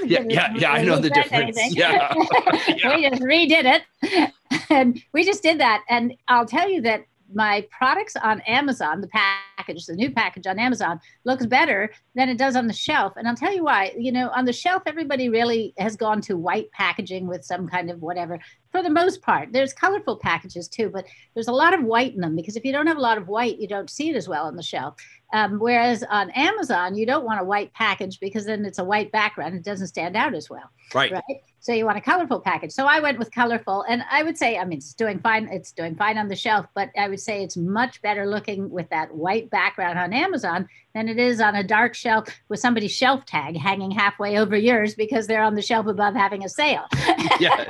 [0.10, 0.72] yeah, yeah, yeah.
[0.72, 1.60] I know the difference.
[1.76, 2.12] Yeah,
[2.68, 2.96] yeah.
[2.96, 4.34] we just redid it.
[4.72, 5.84] And we just did that.
[5.88, 10.60] And I'll tell you that my products on Amazon, the package, the new package on
[10.60, 13.14] Amazon, looks better than it does on the shelf.
[13.16, 13.94] And I'll tell you why.
[13.98, 17.90] You know, on the shelf, everybody really has gone to white packaging with some kind
[17.90, 18.40] of whatever.
[18.72, 22.22] For the most part, there's colorful packages too, but there's a lot of white in
[22.22, 24.28] them because if you don't have a lot of white, you don't see it as
[24.28, 24.96] well on the shelf.
[25.34, 29.12] Um, whereas on Amazon, you don't want a white package because then it's a white
[29.12, 29.54] background.
[29.54, 31.12] and It doesn't stand out as well right.
[31.12, 31.24] right?
[31.62, 32.72] So you want a colorful package.
[32.72, 35.50] So I went with colorful, and I would say, I mean, it's doing fine.
[35.52, 38.90] It's doing fine on the shelf, but I would say it's much better looking with
[38.90, 43.26] that white background on Amazon than it is on a dark shelf with somebody's shelf
[43.26, 46.86] tag hanging halfway over yours because they're on the shelf above having a sale.
[47.40, 47.66] Yeah.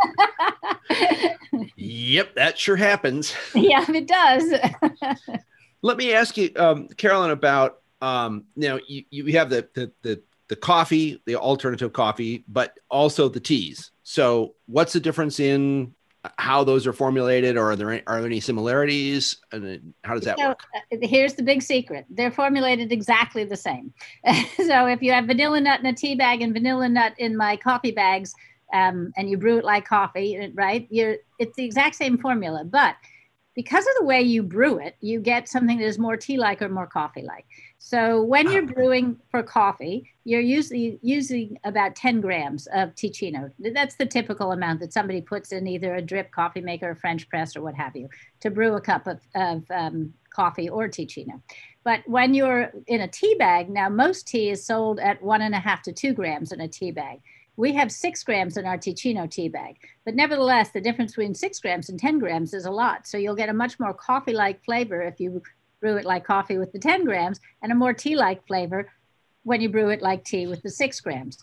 [1.75, 3.35] yep, that sure happens.
[3.55, 4.53] yeah, it does.
[5.81, 9.91] Let me ask you, um, Caroline, about um, you know you, you have the, the
[10.01, 13.91] the the coffee, the alternative coffee, but also the teas.
[14.03, 15.93] So, what's the difference in
[16.37, 20.25] how those are formulated, or are there any, are there any similarities, and how does
[20.25, 20.63] that so, work?
[20.75, 23.93] uh, here's the big secret they're formulated exactly the same.
[24.57, 27.55] so if you have vanilla nut in a tea bag and vanilla nut in my
[27.55, 28.33] coffee bags,
[28.73, 30.87] um, and you brew it like coffee, right?
[30.89, 32.95] You're it's the exact same formula, but
[33.55, 36.69] because of the way you brew it, you get something that is more tea-like or
[36.69, 37.45] more coffee-like.
[37.77, 43.51] So when you're brewing for coffee, you're usually using about 10 grams of Teeccino.
[43.59, 47.27] That's the typical amount that somebody puts in either a drip coffee maker, a French
[47.27, 48.07] press, or what have you,
[48.39, 51.41] to brew a cup of, of um, coffee or Teeccino.
[51.83, 55.55] But when you're in a tea bag, now most tea is sold at one and
[55.55, 57.19] a half to two grams in a tea bag.
[57.59, 61.59] We have six grams in our Teeccino tea bag, but nevertheless, the difference between six
[61.59, 63.05] grams and 10 grams is a lot.
[63.05, 65.43] So you'll get a much more coffee like flavor if you
[65.81, 68.89] brew it like coffee with the 10 grams, and a more tea like flavor
[69.43, 71.37] when you brew it like tea with the six grams.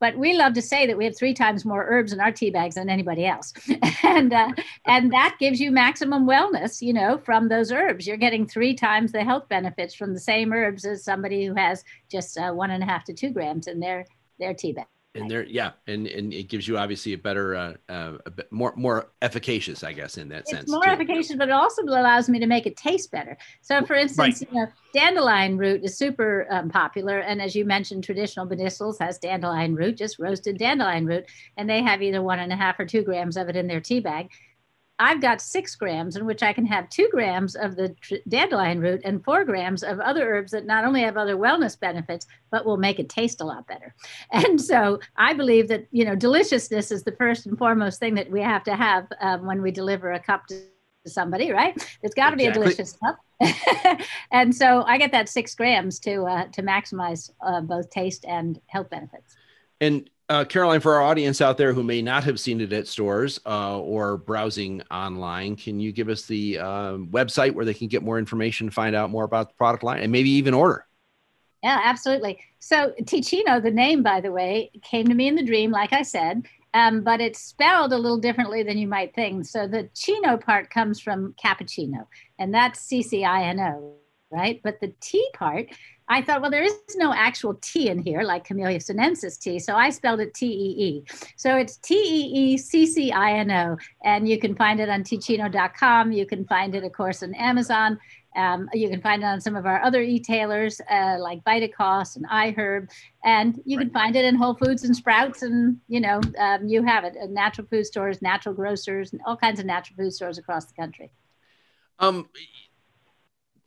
[0.00, 2.50] but we love to say that we have three times more herbs in our tea
[2.50, 3.54] bags than anybody else,
[4.02, 4.52] and uh,
[4.84, 8.06] and that gives you maximum wellness, you know, from those herbs.
[8.06, 11.84] You're getting three times the health benefits from the same herbs as somebody who has
[12.10, 14.04] just uh, one and a half to two grams in their
[14.38, 17.72] their tea bag and there yeah and and it gives you obviously a better uh,
[17.88, 20.90] uh, a bit more more efficacious i guess in that it's sense more too.
[20.90, 24.52] efficacious but it also allows me to make it taste better so for instance right.
[24.52, 29.18] you know dandelion root is super um, popular and as you mentioned traditional medicinals has
[29.18, 31.24] dandelion root just roasted dandelion root
[31.56, 33.80] and they have either one and a half or two grams of it in their
[33.80, 34.28] tea bag
[34.98, 37.94] I've got six grams in which I can have two grams of the
[38.26, 42.26] dandelion root and four grams of other herbs that not only have other wellness benefits,
[42.50, 43.94] but will make it taste a lot better.
[44.32, 48.30] And so I believe that, you know, deliciousness is the first and foremost thing that
[48.30, 50.62] we have to have um, when we deliver a cup to
[51.06, 51.74] somebody, right?
[52.02, 52.44] It's got to exactly.
[52.44, 53.18] be a delicious cup.
[54.32, 58.60] and so I get that six grams to, uh, to maximize uh, both taste and
[58.66, 59.36] health benefits.
[59.80, 62.86] And uh, Caroline, for our audience out there who may not have seen it at
[62.86, 67.88] stores uh, or browsing online, can you give us the uh, website where they can
[67.88, 70.84] get more information, find out more about the product line, and maybe even order?
[71.62, 72.38] Yeah, absolutely.
[72.58, 76.02] So, Teeccino, the name, by the way, came to me in the dream, like I
[76.02, 79.46] said, um, but it's spelled a little differently than you might think.
[79.46, 82.06] So, the Chino part comes from cappuccino,
[82.38, 83.94] and that's C C I N O,
[84.30, 84.60] right?
[84.62, 85.68] But the T part
[86.08, 89.58] I thought, well, there is no actual T in here, like Camellia sinensis tea.
[89.58, 91.04] So I spelled it T E E.
[91.36, 93.76] So it's T E E C C I N O.
[94.04, 96.12] And you can find it on teeccino.com.
[96.12, 97.98] You can find it, of course, on Amazon.
[98.36, 102.28] Um, you can find it on some of our other e-tailers uh, like Vitacost and
[102.28, 102.88] iHerb,
[103.24, 106.84] and you can find it in Whole Foods and Sprouts, and you know um, you
[106.84, 110.38] have it in natural food stores, natural grocers, and all kinds of natural food stores
[110.38, 111.10] across the country.
[111.98, 112.28] Um,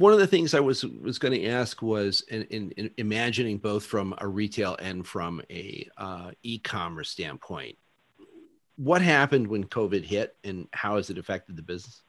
[0.02, 3.60] one of the things I was was going to ask was in, in, in, imagining
[3.60, 7.78] both from a retail and from a uh, e-commerce standpoint,
[8.78, 12.02] what happened when COVID hit, and how has it affected the business?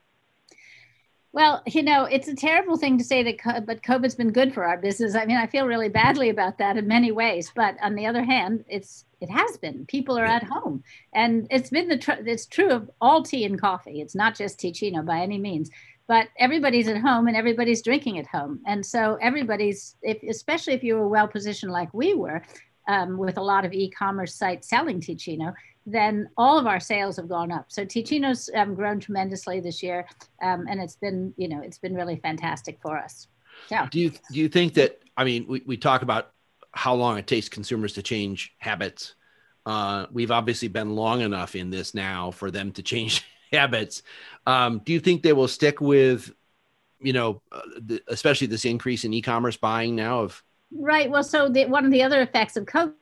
[1.34, 4.64] Well, you know, it's a terrible thing to say that, but COVID's been good for
[4.64, 5.14] our business.
[5.14, 8.22] I mean, I feel really badly about that in many ways, but on the other
[8.22, 9.86] hand, it's it has been.
[9.86, 10.82] People are at home,
[11.14, 14.00] and it's been the tr- it's true of all tea and coffee.
[14.00, 15.70] It's not just Teeccino by any means
[16.12, 20.82] but everybody's at home and everybody's drinking at home and so everybody's if, especially if
[20.82, 22.42] you were well positioned like we were
[22.88, 25.54] um, with a lot of e-commerce sites selling Teeccino,
[25.86, 27.66] then all of our sales have gone up.
[27.68, 30.06] So Teeccino's um, grown tremendously this year,
[30.42, 33.28] um, and it's been, you know, it's been really fantastic for us.
[33.70, 33.88] Yeah.
[33.90, 35.00] Do you do you think that?
[35.16, 36.32] I mean, we, we talk about
[36.72, 39.14] how long it takes consumers to change habits.
[39.66, 44.02] Uh, we've obviously been long enough in this now for them to change habits.
[44.46, 46.32] Um, do you think they will stick with,
[47.00, 50.20] you know, uh, the, especially this increase in e-commerce buying now?
[50.20, 51.10] Of right.
[51.10, 52.94] Well, so the, one of the other effects of COVID,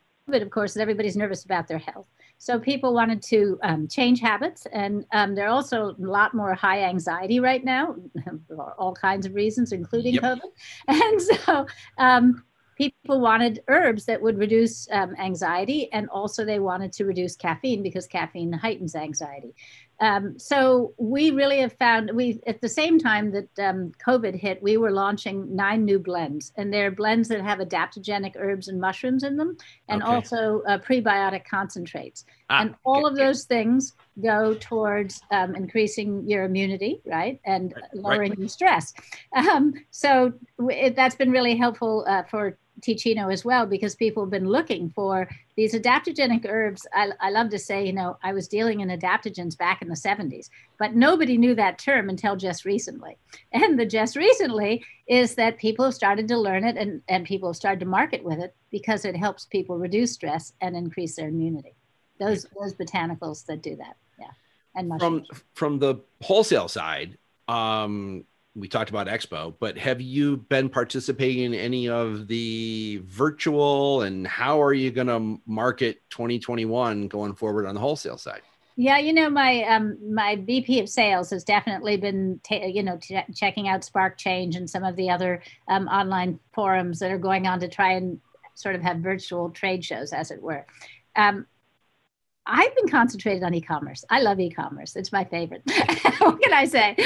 [0.42, 2.06] of course, is everybody's nervous about their health.
[2.38, 6.54] So people wanted to um, change habits, and um, there are also a lot more
[6.54, 7.96] high anxiety right now,
[8.48, 10.22] for all kinds of reasons, including yep.
[10.22, 10.40] COVID.
[10.88, 11.66] And so
[11.98, 12.42] um,
[12.80, 17.82] people wanted herbs that would reduce um, anxiety and also they wanted to reduce caffeine
[17.82, 19.54] because caffeine heightens anxiety
[20.00, 24.62] um, so we really have found we at the same time that um, covid hit
[24.62, 29.22] we were launching nine new blends and they're blends that have adaptogenic herbs and mushrooms
[29.22, 29.56] in them
[29.88, 30.12] and okay.
[30.12, 36.44] also uh, prebiotic concentrates ah, and all of those things go towards um, increasing your
[36.44, 38.38] immunity right and lowering right.
[38.38, 38.92] your stress
[39.34, 40.32] um, so
[40.68, 44.90] it, that's been really helpful uh, for Teeccino as well because people have been looking
[44.90, 46.86] for these adaptogenic herbs.
[46.94, 49.94] I, I, love to say, you know, I was dealing in adaptogens back in the
[49.94, 53.16] 70s, but nobody knew that term until just recently.
[53.52, 57.48] And the just recently is that people have started to learn it and, and people
[57.48, 61.28] have started to market with it because it helps people reduce stress and increase their
[61.28, 61.74] immunity.
[62.18, 63.96] Those, those botanicals that do that.
[64.18, 64.30] Yeah.
[64.74, 65.26] And mushrooms.
[65.28, 71.52] From, from the wholesale side, um, we talked about expo but have you been participating
[71.52, 77.66] in any of the virtual and how are you going to market 2021 going forward
[77.66, 78.42] on the wholesale side?
[78.76, 82.98] Yeah you know my um my vp of sales has definitely been ta- you know
[83.00, 87.18] t- checking out spark change and some of the other um, online forums that are
[87.18, 88.20] going on to try and
[88.54, 90.66] sort of have virtual trade shows as it were.
[91.16, 91.46] Um,
[92.46, 94.04] I've been concentrated on e-commerce.
[94.10, 94.96] I love e-commerce.
[94.96, 95.62] It's my favorite.
[96.18, 96.96] what can I say?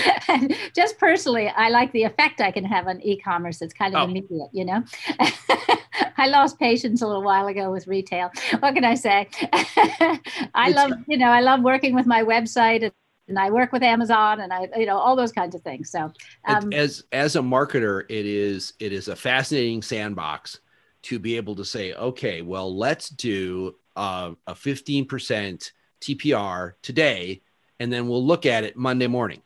[0.74, 3.60] Just personally, I like the effect I can have on e-commerce.
[3.60, 4.10] It's kind of oh.
[4.10, 4.84] immediate, you know.
[6.16, 8.30] I lost patience a little while ago with retail.
[8.60, 9.28] What can I say?
[9.52, 10.20] I
[10.68, 12.90] it's, love, you know, I love working with my website
[13.28, 15.90] and I work with Amazon and I, you know, all those kinds of things.
[15.90, 16.12] So,
[16.46, 20.60] um, as as a marketer, it is it is a fascinating sandbox
[21.02, 25.70] to be able to say, okay, well, let's do uh, a 15%
[26.00, 27.42] TPR today,
[27.78, 29.42] and then we'll look at it Monday morning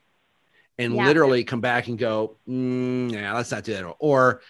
[0.79, 1.07] and yeah.
[1.07, 3.85] literally come back and go, mm, yeah, let's not do that.
[3.99, 4.43] Or,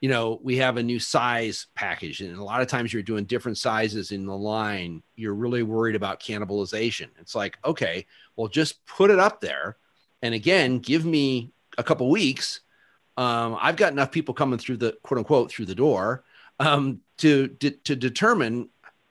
[0.00, 3.24] you know, we have a new size package, and a lot of times you're doing
[3.24, 5.02] different sizes in the line.
[5.16, 7.08] You're really worried about cannibalization.
[7.20, 9.76] It's like, okay, well, just put it up there.
[10.22, 12.60] And again, give me a couple weeks.
[13.16, 16.24] Um, I've got enough people coming through the quote unquote through the door
[16.60, 18.68] um, to, to, to determine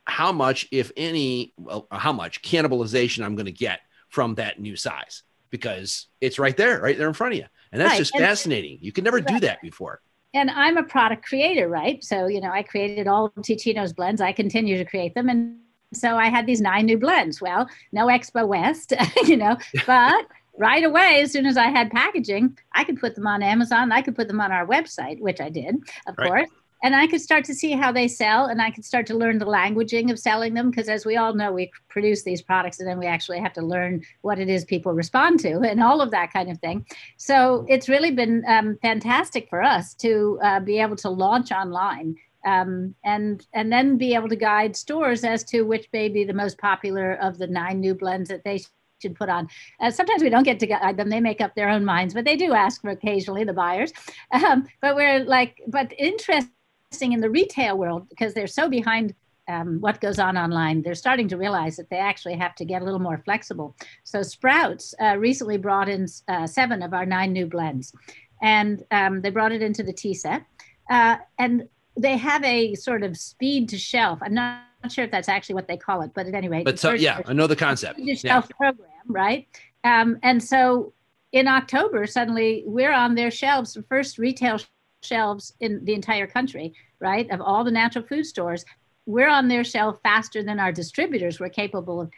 [0.07, 4.75] how much, if any, well, how much cannibalization I'm going to get from that new
[4.75, 7.45] size because it's right there, right there in front of you.
[7.71, 7.97] And that's right.
[7.97, 8.79] just and, fascinating.
[8.81, 9.27] You can never right.
[9.27, 10.01] do that before.
[10.33, 12.03] And I'm a product creator, right?
[12.03, 14.21] So, you know, I created all of Teeccino's blends.
[14.21, 15.29] I continue to create them.
[15.29, 15.59] And
[15.93, 17.41] so I had these nine new blends.
[17.41, 18.93] Well, no Expo West,
[19.25, 20.25] you know, but
[20.57, 23.91] right away, as soon as I had packaging, I could put them on Amazon.
[23.91, 25.75] I could put them on our website, which I did,
[26.07, 26.27] of right.
[26.27, 26.49] course
[26.83, 29.39] and I could start to see how they sell and I could start to learn
[29.39, 32.87] the languaging of selling them because as we all know we produce these products and
[32.87, 36.11] then we actually have to learn what it is people respond to and all of
[36.11, 36.85] that kind of thing.
[37.17, 42.15] So it's really been um, fantastic for us to uh, be able to launch online
[42.45, 46.33] um, and and then be able to guide stores as to which may be the
[46.33, 48.61] most popular of the nine new blends that they
[49.01, 49.47] should put on.
[49.79, 52.25] Uh, sometimes we don't get to guide them; they make up their own minds, but
[52.25, 53.91] they do ask for occasionally the buyers.
[54.31, 56.49] Um, but we're like, but interest
[56.91, 59.13] in the retail world because they're so behind
[59.49, 62.81] um, what goes on online, they're starting to realize that they actually have to get
[62.81, 63.75] a little more flexible.
[64.03, 67.93] So Sprouts uh, recently brought in uh, seven of our nine new blends,
[68.41, 70.43] and um, they brought it into the tea set,
[70.89, 71.67] uh, and
[71.97, 74.19] they have a sort of speed to shelf.
[74.21, 76.65] I'm not, not sure if that's actually what they call it, but at any rate,
[76.65, 77.99] but so yeah, I know the concept.
[77.99, 78.57] Speed to shelf yeah.
[78.57, 79.47] program, right?
[79.85, 80.93] Um, and so
[81.31, 84.59] in October, suddenly we're on their shelves, the first retail
[85.01, 87.29] shelves in the entire country, right?
[87.31, 88.65] Of all the natural food stores,
[89.05, 92.11] we're on their shelf faster than our distributors were capable of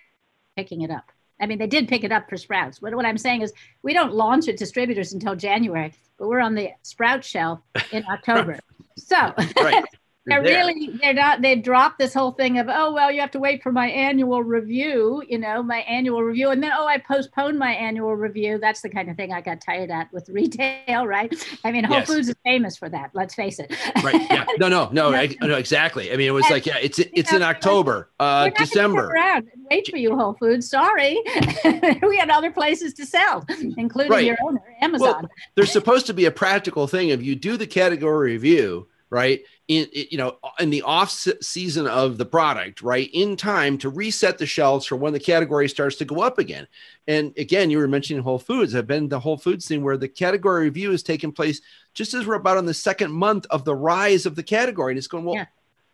[0.55, 1.11] picking it up.
[1.41, 2.80] I mean, they did pick it up for Sprouts.
[2.80, 6.55] But what I'm saying is, we don't launch at distributors until January, but we're on
[6.55, 7.59] the Sprout shelf
[7.91, 8.59] in October.
[8.97, 9.86] so, right
[10.26, 13.39] they're really they're not they dropped this whole thing of oh well you have to
[13.39, 16.49] wait for my annual review you know my annual review.
[16.49, 18.59] And then oh i postponed my annual review.
[18.59, 21.34] That's the kind of thing i got tired at with retail right?
[21.63, 22.07] I mean whole yes.
[22.07, 23.76] foods is famous for that let's face it.
[24.03, 24.45] Right yeah.
[24.59, 26.11] No no no, I, no exactly.
[26.11, 29.07] I mean it was and, like yeah it's it's in october uh december.
[29.07, 30.70] around and wait for you whole foods.
[30.70, 31.22] Sorry.
[32.09, 33.45] We had other places to sell
[33.78, 34.26] including right.
[34.26, 35.22] your owner amazon.
[35.22, 37.09] Well, there's supposed to be a practical thing.
[37.09, 42.17] If you do the category review right in you know in the off season of
[42.17, 46.03] the product right in time to reset the shelves for when the category starts to
[46.03, 46.67] go up again
[47.07, 50.07] and again you were mentioning whole foods i've been the whole foods thing where the
[50.07, 51.61] category review is taking place
[51.93, 54.97] just as we're about on the second month of the rise of the category and
[54.97, 55.45] it's going well yeah.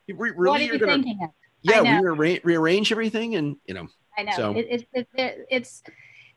[0.07, 1.29] re- really what are you gonna, thinking of?
[1.61, 4.51] yeah re- rearrange everything and you know i know so.
[4.55, 5.83] it, it, it, it's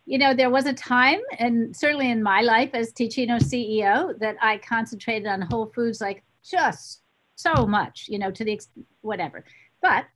[0.06, 4.36] you know, there was a time, and certainly in my life as Teeccino CEO, that
[4.40, 7.02] I concentrated on Whole Foods like just
[7.38, 8.68] so much, you know, to the ex-
[9.00, 9.44] whatever.
[9.80, 10.06] But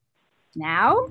[0.56, 1.08] now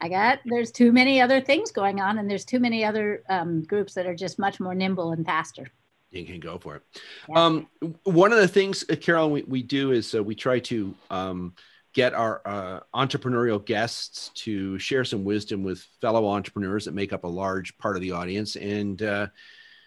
[0.00, 3.62] I got there's too many other things going on, and there's too many other um,
[3.62, 5.66] groups that are just much more nimble and faster.
[6.10, 6.82] You can go for it.
[7.28, 7.44] Yeah.
[7.44, 7.66] Um,
[8.04, 11.54] one of the things, uh, Carol, we, we do is uh, we try to um,
[11.92, 17.24] get our uh, entrepreneurial guests to share some wisdom with fellow entrepreneurs that make up
[17.24, 19.26] a large part of the audience, and uh,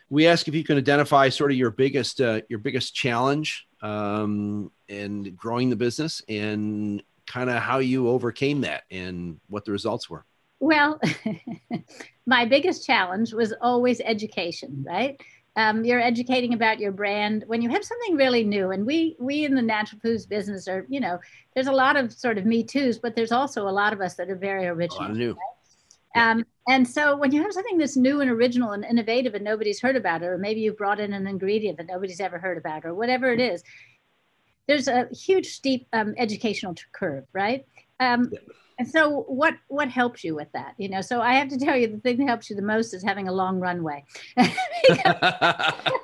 [0.10, 4.72] we ask if you can identify sort of your biggest uh, your biggest challenge um,
[4.92, 10.10] and growing the business and kind of how you overcame that and what the results
[10.10, 10.26] were.
[10.60, 11.00] Well,
[12.26, 15.20] my biggest challenge was always education, right?
[15.56, 19.44] Um, you're educating about your brand when you have something really new and we we
[19.44, 21.20] in the natural foods business are you know
[21.54, 24.14] there's a lot of sort of me too's but there's also a lot of us
[24.14, 25.32] that are very original new.
[25.32, 25.52] Right?
[26.16, 29.82] Um, and so when you have something that's new and original and innovative and nobody's
[29.82, 32.86] heard about it, or maybe you brought in an ingredient that nobody's ever heard about,
[32.86, 33.64] or whatever it is,
[34.68, 37.66] there's a huge steep um, educational curve, right?
[38.00, 38.40] Um, yeah.
[38.80, 40.74] And so what what helps you with that?
[40.80, 42.96] You know, so I have to tell you the thing that helps you the most
[42.96, 44.04] is having a long runway.
[44.38, 46.04] I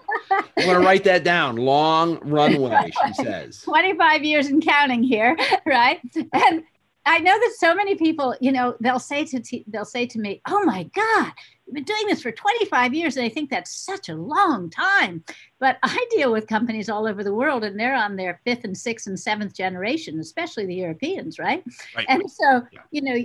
[0.58, 1.56] want to write that down.
[1.56, 3.62] Long runway, she says.
[3.64, 5.36] 25 years and counting here,
[5.66, 6.00] right?
[6.16, 6.64] And
[7.08, 10.20] I know that so many people, you know, they'll say to t- they'll say to
[10.20, 11.32] me, "Oh my God,
[11.74, 15.24] been doing this for 25 years," and I think that's such a long time.
[15.60, 18.78] But I deal with companies all over the world, and they're on their fifth and
[18.78, 21.64] sixth and seventh generation, especially the Europeans, right?
[21.96, 22.06] right.
[22.10, 22.82] And so, yeah.
[22.92, 23.16] you know,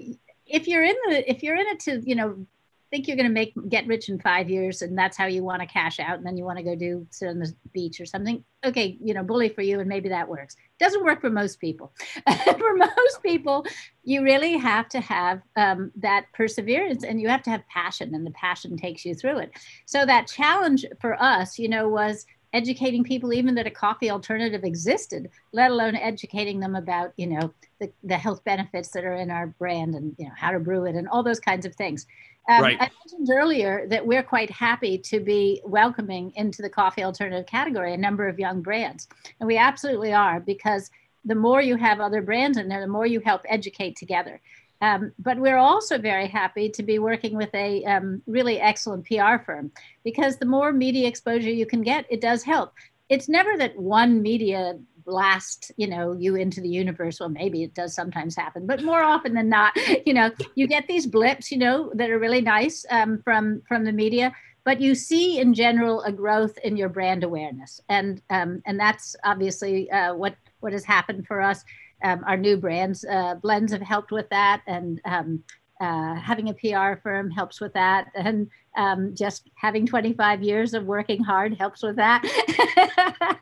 [0.47, 2.47] if you're in the if you're in it to, you know,
[2.93, 5.61] think you're going to make get rich in five years and that's how you want
[5.63, 8.05] to cash out and then you want to go do sit on the beach or
[8.05, 8.45] something.
[8.65, 10.57] Okay you know bully for you and maybe that works.
[10.79, 11.93] Doesn't work for most people.
[12.59, 13.65] For most people
[14.05, 18.27] you really have to have um, that perseverance and you have to have passion and
[18.27, 19.53] the passion takes you through it.
[19.87, 24.65] So that challenge for us you know was educating people even that a coffee alternative
[24.65, 29.31] existed let alone educating them about you know the, the health benefits that are in
[29.31, 32.07] our brand and you know how to brew it and all those kinds of things
[32.49, 32.77] um, right.
[32.81, 37.95] I mentioned earlier that we're quite happy to be welcoming into the coffee alternative category
[37.95, 39.07] a number of young brands.
[39.39, 40.91] And we absolutely are because
[41.25, 44.41] the more you have other brands in there, the more you help educate together.
[44.83, 49.39] Um, but we're also very happy to be working with a um, really excellent PR
[49.39, 49.71] firm
[50.05, 52.75] because the more media exposure you can get, it does help.
[53.09, 57.19] It's never that one media blast you know you into the universe.
[57.19, 59.73] Well maybe it does sometimes happen but more often than not
[60.07, 63.85] you know you get these blips you know that are really nice um, from from
[63.85, 64.33] the media
[64.65, 67.81] but you see in general a growth in your brand awareness.
[67.89, 71.65] And um, and that's obviously uh, what what has happened for us
[72.03, 75.43] um, our new brands uh, blends have helped with that and um,
[75.83, 80.85] uh, having a PR firm helps with that, and um, just having 25 years of
[80.85, 82.23] working hard helps with that,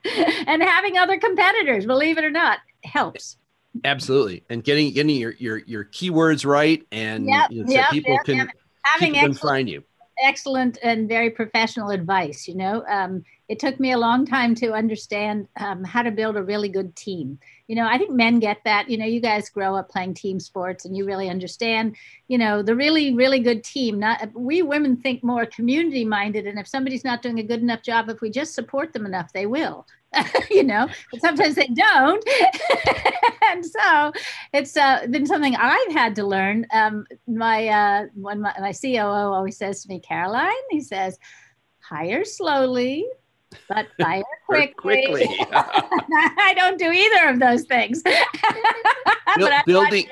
[0.46, 3.36] and having other competitors, believe it or not, helps.
[3.84, 7.90] Absolutely, and getting getting your your your keywords right, and yep, you know, so yep,
[7.90, 8.50] people yep, can
[8.82, 9.84] having people can find you.
[10.24, 12.48] Excellent and very professional advice.
[12.48, 16.36] You know, um, it took me a long time to understand um, how to build
[16.36, 17.38] a really good team.
[17.70, 18.90] You know, I think men get that.
[18.90, 21.94] You know, you guys grow up playing team sports and you really understand,
[22.26, 24.00] you know, the really, really good team.
[24.00, 26.48] Not we women think more community minded.
[26.48, 29.32] And if somebody's not doing a good enough job, if we just support them enough,
[29.32, 29.86] they will.
[30.50, 32.28] you know, but sometimes they don't.
[33.52, 34.12] and so
[34.52, 36.66] it's uh, been something I've had to learn.
[36.72, 41.20] Um, my uh, when my, my COO always says to me, Caroline, he says,
[41.78, 43.06] hire slowly,
[43.68, 45.06] but fire quickly.
[45.08, 45.28] quickly.
[45.52, 48.02] I don't do either of those things.
[49.66, 50.06] building,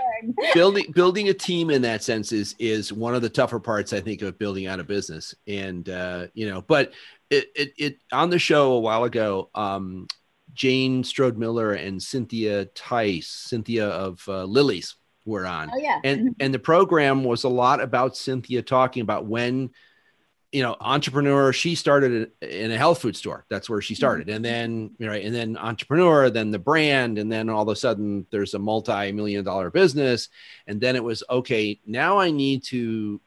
[0.54, 4.00] building, building a team in that sense is is one of the tougher parts, I
[4.00, 5.34] think, of building out a business.
[5.46, 6.92] And uh, you know, but
[7.30, 10.06] it, it, it on the show a while ago, um,
[10.52, 15.70] Jane Strode Miller and Cynthia Tice, Cynthia of uh, Lily's, were on.
[15.72, 19.70] Oh yeah, and and the program was a lot about Cynthia talking about when
[20.52, 23.44] you know, entrepreneur, she started in a health food store.
[23.50, 23.98] That's where she mm-hmm.
[23.98, 24.28] started.
[24.30, 25.24] And then, right.
[25.24, 27.18] And then entrepreneur, then the brand.
[27.18, 30.28] And then all of a sudden there's a multi-million dollar business.
[30.66, 33.20] And then it was, okay, now I need to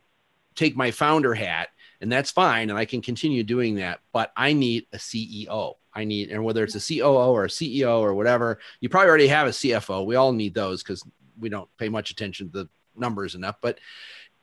[0.55, 1.69] take my founder hat
[2.01, 2.69] and that's fine.
[2.69, 5.75] And I can continue doing that, but I need a CEO.
[5.93, 9.27] I need, and whether it's a COO or a CEO or whatever, you probably already
[9.27, 10.05] have a CFO.
[10.05, 11.03] We all need those because
[11.39, 13.79] we don't pay much attention to the numbers enough, but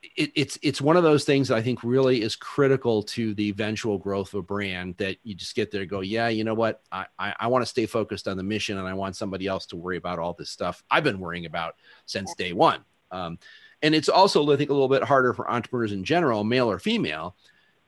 [0.03, 3.49] it, it's it's one of those things that I think really is critical to the
[3.49, 6.83] eventual growth of a brand that you just get there go, yeah, you know what?
[6.93, 9.67] I, I, I want to stay focused on the mission and I want somebody else
[9.67, 11.77] to worry about all this stuff I've been worrying about
[12.07, 12.85] since day one.
[13.11, 13.39] Um,
[13.83, 16.79] and it's also, I think, a little bit harder for entrepreneurs in general, male or
[16.79, 17.37] female,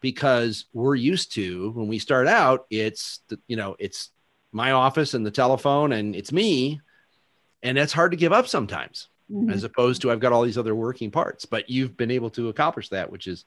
[0.00, 4.10] because we're used to when we start out, it's the, you know, it's
[4.52, 6.80] my office and the telephone and it's me.
[7.62, 9.50] And that's hard to give up sometimes mm-hmm.
[9.50, 11.44] as opposed to I've got all these other working parts.
[11.44, 13.44] But you've been able to accomplish that, which is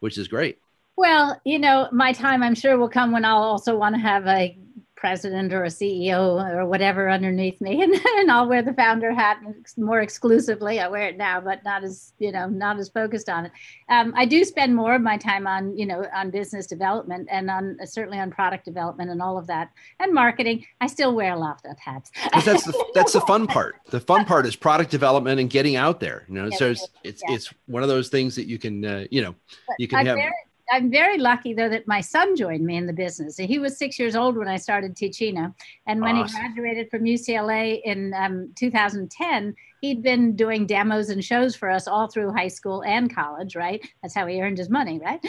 [0.00, 0.58] which is great.
[0.96, 4.26] Well, you know, my time I'm sure will come when I'll also want to have
[4.26, 4.56] a
[5.04, 9.36] president or a CEO or whatever underneath me, and, and I'll wear the founder hat
[9.76, 10.80] more exclusively.
[10.80, 13.52] I wear it now, but not as you know, not as focused on it.
[13.90, 17.50] Um, I do spend more of my time on you know on business development and
[17.50, 20.64] on certainly on product development and all of that and marketing.
[20.80, 22.10] I still wear a lot of hats.
[22.42, 23.76] that's the that's the fun part.
[23.90, 26.24] The fun part is product development and getting out there.
[26.28, 27.34] You know, yes, so it's it's, yeah.
[27.34, 29.34] it's one of those things that you can uh, you know
[29.78, 30.16] you can I'm have.
[30.16, 30.32] Very,
[30.70, 33.36] I'm very lucky though that my son joined me in the business.
[33.36, 35.54] He was six years old when I started Teeccino,
[35.86, 36.40] and when awesome.
[36.40, 41.86] he graduated from UCLA in um, 2010, he'd been doing demos and shows for us
[41.86, 43.56] all through high school and college.
[43.56, 44.98] Right, that's how he earned his money.
[44.98, 45.20] Right,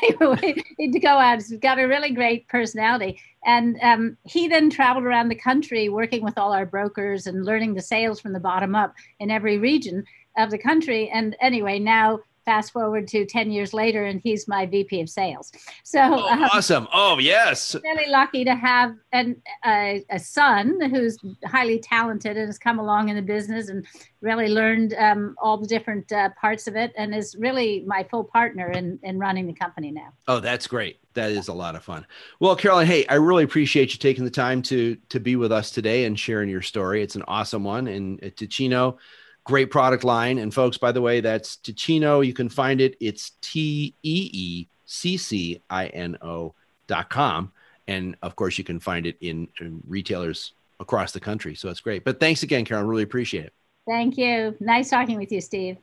[0.78, 1.42] he'd go out.
[1.42, 6.22] He's got a really great personality, and um, he then traveled around the country working
[6.22, 10.04] with all our brokers and learning the sales from the bottom up in every region
[10.36, 11.08] of the country.
[11.10, 15.52] And anyway, now fast forward to 10 years later and he's my vp of sales.
[15.82, 16.88] So oh, um, awesome.
[16.92, 17.76] Oh yes.
[17.82, 23.08] Really lucky to have an, a, a, son who's highly talented and has come along
[23.08, 23.84] in the business and
[24.20, 28.24] really learned um, all the different uh, parts of it and is really my full
[28.24, 30.08] partner in, in running the company now.
[30.28, 31.00] Oh that's great.
[31.14, 32.06] That is a lot of fun.
[32.38, 35.72] Well Carolyn, hey i really appreciate you taking the time to to be with us
[35.72, 37.02] today and sharing your story.
[37.02, 37.88] It's an awesome one.
[37.88, 38.98] And uh, Teeccino
[39.46, 40.38] Great product line.
[40.38, 42.26] And folks, by the way, that's Teeccino.
[42.26, 42.96] You can find it.
[43.00, 46.54] It's T E E C C I N O
[46.86, 47.52] dot com.
[47.86, 51.54] And of course, you can find it in, in retailers across the country.
[51.54, 52.04] So it's great.
[52.04, 52.88] But thanks again, Carolyn.
[52.88, 53.52] Really appreciate it.
[53.86, 54.56] Thank you.
[54.58, 55.76] Nice talking with you, Steve.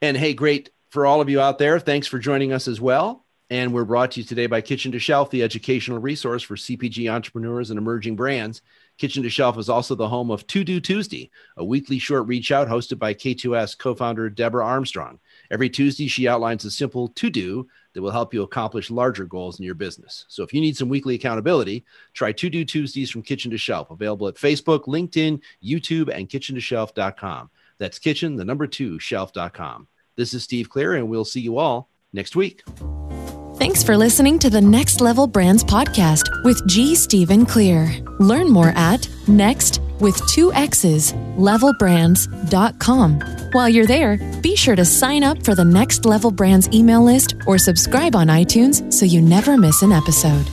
[0.00, 1.78] And hey, great for all of you out there.
[1.78, 3.26] Thanks for joining us as well.
[3.50, 7.12] And we're brought to you today by Kitchen to Shelf, the educational resource for CPG
[7.12, 8.62] entrepreneurs and emerging brands.
[9.00, 12.52] Kitchen to Shelf is also the home of To Do Tuesday, a weekly short reach
[12.52, 15.18] out hosted by K2S co founder Deborah Armstrong.
[15.50, 19.58] Every Tuesday, she outlines a simple to do that will help you accomplish larger goals
[19.58, 20.26] in your business.
[20.28, 23.90] So if you need some weekly accountability, try To Do Tuesdays from Kitchen to Shelf,
[23.90, 27.48] available at Facebook, LinkedIn, YouTube, and kitchentoshelf.com.
[27.78, 29.88] That's kitchen, the number two, shelf.com.
[30.16, 32.62] This is Steve Clear, and we'll see you all next week.
[33.60, 36.94] Thanks for listening to the Next Level Brands podcast with G.
[36.94, 37.92] Stephen Clear.
[38.18, 43.20] Learn more at next with two X's levelbrands.com.
[43.52, 47.34] While you're there, be sure to sign up for the Next Level Brands email list
[47.46, 50.46] or subscribe on iTunes so you never miss an episode.